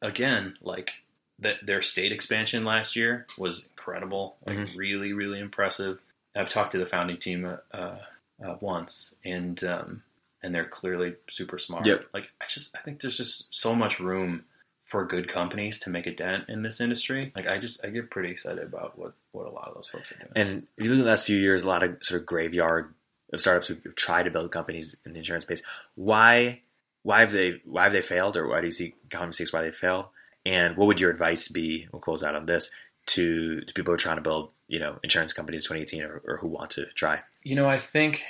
Again, 0.00 0.56
like 0.62 1.02
that 1.38 1.66
their 1.66 1.82
state 1.82 2.12
expansion 2.12 2.62
last 2.62 2.96
year 2.96 3.26
was 3.36 3.66
incredible, 3.66 4.38
like 4.46 4.56
Mhm. 4.56 4.76
really, 4.76 5.12
really 5.12 5.38
impressive. 5.40 6.00
I've 6.34 6.48
talked 6.48 6.72
to 6.72 6.78
the 6.78 6.86
founding 6.86 7.18
team 7.18 7.44
uh, 7.72 7.96
uh, 8.44 8.56
once, 8.60 9.14
and 9.24 9.62
um, 9.64 10.02
and 10.42 10.54
they're 10.54 10.64
clearly 10.64 11.14
super 11.28 11.58
smart. 11.58 11.86
Yep. 11.86 12.06
Like 12.12 12.32
I 12.40 12.46
just 12.48 12.76
I 12.76 12.80
think 12.80 13.00
there's 13.00 13.16
just 13.16 13.54
so 13.54 13.74
much 13.74 14.00
room 14.00 14.44
for 14.82 15.04
good 15.04 15.26
companies 15.26 15.80
to 15.80 15.90
make 15.90 16.06
a 16.06 16.14
dent 16.14 16.44
in 16.48 16.62
this 16.62 16.80
industry. 16.80 17.32
Like 17.34 17.48
I 17.48 17.58
just 17.58 17.84
I 17.84 17.90
get 17.90 18.10
pretty 18.10 18.30
excited 18.30 18.62
about 18.62 18.98
what 18.98 19.14
what 19.32 19.46
a 19.46 19.50
lot 19.50 19.68
of 19.68 19.74
those 19.74 19.88
folks 19.88 20.12
are 20.12 20.16
doing. 20.16 20.32
And 20.36 20.66
if 20.76 20.84
you 20.84 20.90
look 20.90 21.00
at 21.00 21.04
the 21.04 21.10
last 21.10 21.26
few 21.26 21.38
years, 21.38 21.64
a 21.64 21.68
lot 21.68 21.82
of 21.82 21.96
sort 22.02 22.20
of 22.20 22.26
graveyard 22.26 22.94
of 23.32 23.40
startups 23.40 23.68
who've 23.68 23.96
tried 23.96 24.24
to 24.24 24.30
build 24.30 24.52
companies 24.52 24.96
in 25.04 25.12
the 25.12 25.18
insurance 25.18 25.44
space. 25.44 25.62
Why? 25.94 26.60
Why 27.02 27.20
have 27.20 27.32
they? 27.32 27.60
Why 27.64 27.84
have 27.84 27.92
they 27.92 28.02
failed, 28.02 28.36
or 28.36 28.48
why 28.48 28.60
do 28.60 28.66
you 28.66 28.72
see 28.72 28.94
common 29.10 29.28
mistakes 29.28 29.52
why 29.52 29.62
they 29.62 29.72
fail? 29.72 30.12
And 30.44 30.76
what 30.76 30.86
would 30.86 31.00
your 31.00 31.10
advice 31.10 31.48
be? 31.48 31.88
We'll 31.92 32.00
close 32.00 32.22
out 32.22 32.36
on 32.36 32.46
this 32.46 32.70
to, 33.06 33.60
to 33.62 33.74
people 33.74 33.90
who 33.90 33.94
are 33.94 33.98
trying 33.98 34.16
to 34.16 34.22
build, 34.22 34.50
you 34.68 34.78
know, 34.80 34.98
insurance 35.02 35.32
companies 35.32 35.64
2018, 35.64 36.02
or, 36.02 36.22
or 36.26 36.36
who 36.38 36.48
want 36.48 36.70
to 36.70 36.86
try. 36.94 37.20
You 37.42 37.54
know, 37.56 37.68
I 37.68 37.76
think 37.76 38.22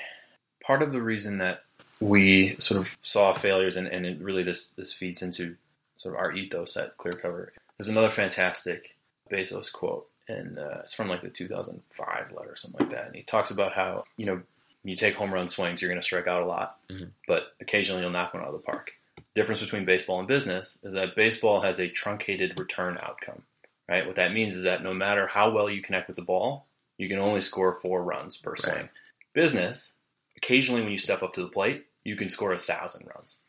part 0.64 0.82
of 0.82 0.92
the 0.92 1.02
reason 1.02 1.38
that 1.38 1.62
we 2.00 2.56
sort 2.58 2.78
of 2.80 2.96
saw 3.02 3.32
failures, 3.32 3.76
and, 3.76 3.86
and 3.88 4.04
it 4.06 4.20
really 4.20 4.42
this 4.42 4.68
this 4.70 4.92
feeds 4.92 5.22
into 5.22 5.56
sort 5.96 6.14
of 6.14 6.20
our 6.20 6.32
ethos 6.32 6.76
at 6.76 6.96
Clearcover. 6.98 7.48
There's 7.78 7.88
another 7.88 8.10
fantastic 8.10 8.96
Bezos 9.30 9.72
quote, 9.72 10.06
and 10.28 10.58
uh, 10.58 10.78
it's 10.80 10.94
from 10.94 11.08
like 11.08 11.22
the 11.22 11.30
2005 11.30 12.32
letter, 12.32 12.50
or 12.52 12.56
something 12.56 12.80
like 12.80 12.90
that. 12.90 13.06
And 13.06 13.16
he 13.16 13.22
talks 13.22 13.50
about 13.50 13.72
how 13.72 14.04
you 14.16 14.26
know 14.26 14.42
you 14.84 14.94
take 14.94 15.16
home 15.16 15.32
run 15.34 15.48
swings, 15.48 15.80
you're 15.82 15.88
going 15.88 16.00
to 16.00 16.04
strike 16.06 16.28
out 16.28 16.42
a 16.42 16.46
lot, 16.46 16.78
Mhm. 16.90 17.10
but 17.26 17.54
occasionally 17.60 18.02
you'll 18.02 18.10
knock 18.12 18.34
one 18.34 18.42
out 18.42 18.48
of 18.50 18.54
the 18.54 18.60
park. 18.60 18.92
Difference 19.34 19.60
between 19.60 19.84
baseball 19.84 20.18
and 20.20 20.28
business 20.28 20.78
is 20.84 20.92
that 20.94 21.16
baseball 21.16 21.62
has 21.62 21.80
a 21.80 21.88
truncated 21.88 22.58
return 22.60 22.96
outcome. 23.02 23.42
Right. 23.88 24.06
What 24.06 24.16
that 24.16 24.32
means 24.32 24.56
is 24.56 24.64
that 24.64 24.82
no 24.82 24.92
matter 24.92 25.28
how 25.28 25.50
well 25.50 25.70
you 25.70 25.80
connect 25.80 26.08
with 26.08 26.16
the 26.16 26.22
ball, 26.22 26.66
you 26.98 27.08
can 27.08 27.18
only 27.18 27.40
score 27.40 27.74
four 27.74 28.02
runs 28.02 28.36
per 28.36 28.56
swing. 28.56 28.74
Right. 28.74 28.90
Business, 29.32 29.94
occasionally 30.36 30.82
when 30.82 30.90
you 30.90 30.98
step 30.98 31.22
up 31.22 31.32
to 31.34 31.42
the 31.42 31.48
plate, 31.48 31.86
you 32.04 32.16
can 32.16 32.28
score 32.28 32.52
a 32.52 32.58
thousand 32.58 33.06
runs. 33.14 33.42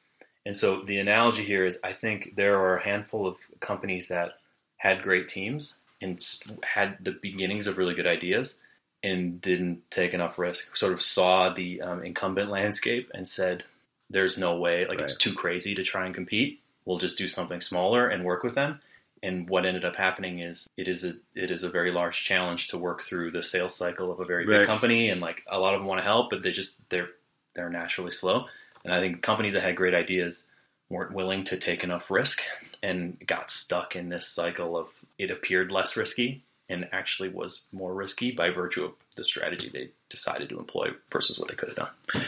And 0.45 0.55
so 0.55 0.81
the 0.81 0.99
analogy 0.99 1.43
here 1.43 1.65
is 1.65 1.79
I 1.83 1.91
think 1.91 2.35
there 2.35 2.57
are 2.59 2.77
a 2.77 2.83
handful 2.83 3.27
of 3.27 3.37
companies 3.59 4.09
that 4.09 4.33
had 4.77 5.01
great 5.01 5.27
teams 5.27 5.79
and 6.01 6.23
had 6.63 6.97
the 7.01 7.11
beginnings 7.11 7.67
of 7.67 7.77
really 7.77 7.95
good 7.95 8.07
ideas 8.07 8.61
and 9.03 9.41
didn't 9.41 9.89
take 9.91 10.13
enough 10.13 10.39
risk, 10.39 10.75
sort 10.75 10.93
of 10.93 11.01
saw 11.01 11.49
the 11.49 11.81
um, 11.81 12.03
incumbent 12.03 12.49
landscape 12.49 13.09
and 13.13 13.27
said, 13.27 13.63
there's 14.09 14.37
no 14.37 14.55
way, 14.55 14.85
like 14.87 14.99
it's 14.99 15.17
too 15.17 15.33
crazy 15.33 15.75
to 15.75 15.83
try 15.83 16.05
and 16.05 16.15
compete. 16.15 16.61
We'll 16.85 16.97
just 16.97 17.17
do 17.17 17.27
something 17.27 17.59
smaller 17.59 18.07
and 18.07 18.23
work 18.23 18.43
with 18.43 18.55
them. 18.55 18.79
And 19.23 19.49
what 19.49 19.65
ended 19.65 19.83
up 19.85 19.95
happening 19.95 20.39
is 20.39 20.69
it 20.77 20.87
is 20.87 21.03
a 21.03 21.15
it 21.35 21.51
is 21.51 21.63
a 21.63 21.69
very 21.69 21.91
large 21.91 22.23
challenge 22.23 22.67
to 22.69 22.77
work 22.77 23.03
through 23.03 23.31
the 23.31 23.43
sales 23.43 23.75
cycle 23.75 24.11
of 24.11 24.19
a 24.19 24.25
very 24.25 24.45
big 24.45 24.59
Right. 24.59 24.65
company, 24.65 25.09
and 25.09 25.21
like 25.21 25.43
a 25.47 25.59
lot 25.59 25.73
of 25.73 25.81
them 25.81 25.87
want 25.87 25.99
to 25.99 26.03
help, 26.05 26.29
but 26.29 26.43
they 26.43 26.51
just 26.51 26.77
they're 26.89 27.09
they're 27.55 27.69
naturally 27.69 28.11
slow. 28.11 28.45
And 28.85 28.93
I 28.93 28.99
think 28.99 29.21
companies 29.21 29.53
that 29.53 29.63
had 29.63 29.75
great 29.75 29.93
ideas 29.93 30.49
weren't 30.89 31.13
willing 31.13 31.43
to 31.45 31.57
take 31.57 31.83
enough 31.83 32.09
risk 32.11 32.41
and 32.81 33.17
got 33.25 33.51
stuck 33.51 33.95
in 33.95 34.09
this 34.09 34.27
cycle 34.27 34.77
of 34.77 34.89
it 35.17 35.29
appeared 35.31 35.71
less 35.71 35.97
risky 35.97 36.43
and 36.69 36.87
actually 36.91 37.27
was 37.29 37.65
more 37.71 37.93
risky 37.93 38.31
by 38.31 38.49
virtue 38.49 38.85
of 38.85 38.93
the 39.15 39.23
strategy 39.23 39.69
they 39.73 39.89
decided 40.09 40.47
to 40.49 40.59
employ 40.59 40.87
versus 41.11 41.39
what 41.39 41.49
they 41.49 41.55
could 41.55 41.69
have 41.69 41.77
done. 41.77 42.25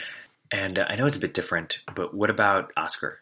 And 0.52 0.80
uh, 0.80 0.86
I 0.90 0.96
know 0.96 1.06
it's 1.06 1.18
a 1.18 1.22
bit 1.22 1.34
different, 1.34 1.82
but 1.94 2.14
what 2.14 2.30
about 2.30 2.72
Oscar? 2.76 3.20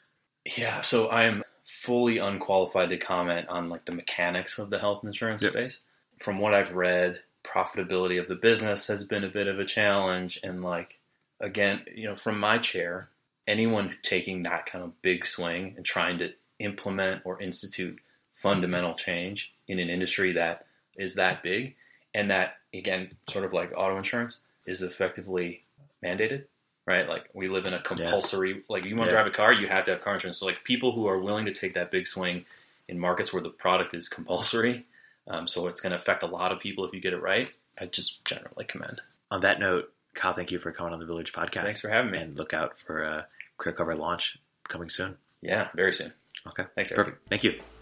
Yeah, 0.58 0.82
so 0.82 1.08
I 1.08 1.24
am 1.24 1.44
fully 1.68 2.18
unqualified 2.18 2.90
to 2.90 2.98
comment 2.98 3.46
on 3.50 3.68
like 3.68 3.84
the 3.84 3.92
mechanics 3.92 4.58
of 4.58 4.70
the 4.70 4.80
health 4.80 5.04
insurance 5.04 5.44
Yep. 5.44 5.52
space. 5.52 5.86
From 6.18 6.40
what 6.40 6.54
I've 6.54 6.72
read, 6.72 7.20
profitability 7.44 8.20
of 8.20 8.28
the 8.28 8.36
business 8.36 8.88
has 8.88 9.04
been 9.04 9.26
a 9.26 9.30
bit 9.30 9.48
of 9.48 9.60
a 9.60 9.66
challenge 9.66 10.40
and 10.44 10.64
like 10.64 11.00
again, 11.42 11.84
you 11.94 12.08
know, 12.08 12.16
from 12.16 12.40
my 12.40 12.58
chair, 12.58 13.10
anyone 13.46 13.98
taking 14.02 14.44
that 14.44 14.66
kind 14.66 14.82
of 14.84 15.02
big 15.02 15.26
swing 15.26 15.74
and 15.76 15.86
trying 15.86 16.18
to 16.20 16.32
implement 16.60 17.22
or 17.26 17.40
institute 17.42 18.00
fundamental 18.32 18.94
change 18.94 19.54
in 19.68 19.78
an 19.78 19.90
industry 19.90 20.32
that 20.34 20.66
is 20.98 21.16
that 21.16 21.44
big 21.44 21.76
and 22.14 22.32
that 22.32 22.56
again, 22.74 23.12
sort 23.30 23.44
of 23.44 23.52
like 23.52 23.74
auto 23.76 23.98
insurance 23.98 24.40
is 24.66 24.82
effectively 24.82 25.64
mandated 26.04 26.46
right? 26.88 27.08
Like 27.08 27.30
we 27.34 27.48
live 27.48 27.68
in 27.68 27.74
a 27.76 27.80
compulsory, 27.80 28.64
like 28.70 28.86
you 28.86 28.96
want 28.96 29.10
to 29.10 29.16
Yeah. 29.16 29.22
drive 29.24 29.32
a 29.34 29.36
car, 29.36 29.54
you 29.54 29.68
have 29.68 29.84
to 29.84 29.92
have 29.92 30.02
car 30.02 30.16
insurance. 30.16 30.40
So 30.40 30.46
like 30.48 30.64
people 30.64 30.94
who 30.94 31.06
are 31.08 31.20
willing 31.20 31.46
to 31.46 31.52
take 31.54 31.76
that 31.76 31.92
big 31.92 32.08
swing 32.08 32.46
in 32.88 32.98
markets 33.00 33.32
where 33.34 33.44
the 33.44 33.50
product 33.50 33.94
is 33.94 34.08
compulsory, 34.10 34.86
um, 35.28 35.46
so 35.48 35.68
it's 35.68 35.82
going 35.82 35.92
to 35.92 35.98
affect 35.98 36.24
a 36.24 36.28
lot 36.28 36.52
of 36.52 36.60
people 36.60 36.86
if 36.86 36.94
you 36.94 37.02
get 37.02 37.14
it 37.14 37.22
right. 37.22 37.50
I 37.80 37.86
just 37.86 38.24
generally 38.26 38.66
commend. 38.66 39.02
On 39.30 39.42
that 39.42 39.60
note, 39.60 39.94
Kyle, 40.16 40.34
thank 40.34 40.50
you 40.52 40.58
for 40.58 40.72
coming 40.72 40.94
on 40.94 41.00
the 41.00 41.06
Village 41.06 41.34
podcast. 41.34 41.64
Thanks 41.64 41.82
for 41.82 41.90
having 41.90 42.10
me. 42.12 42.18
And 42.18 42.36
look 42.38 42.54
out 42.54 42.80
for 42.80 43.04
a 43.04 43.28
Clearcover 43.60 43.96
launch 43.98 44.40
coming 44.68 44.90
soon. 44.90 45.18
Yeah, 45.42 45.68
very 45.76 45.94
soon. 45.94 46.14
Okay. 46.48 46.64
Thanks, 46.76 46.92
Erik. 46.92 47.06
Perfect. 47.06 47.30
Thank 47.30 47.44
you. 47.44 47.77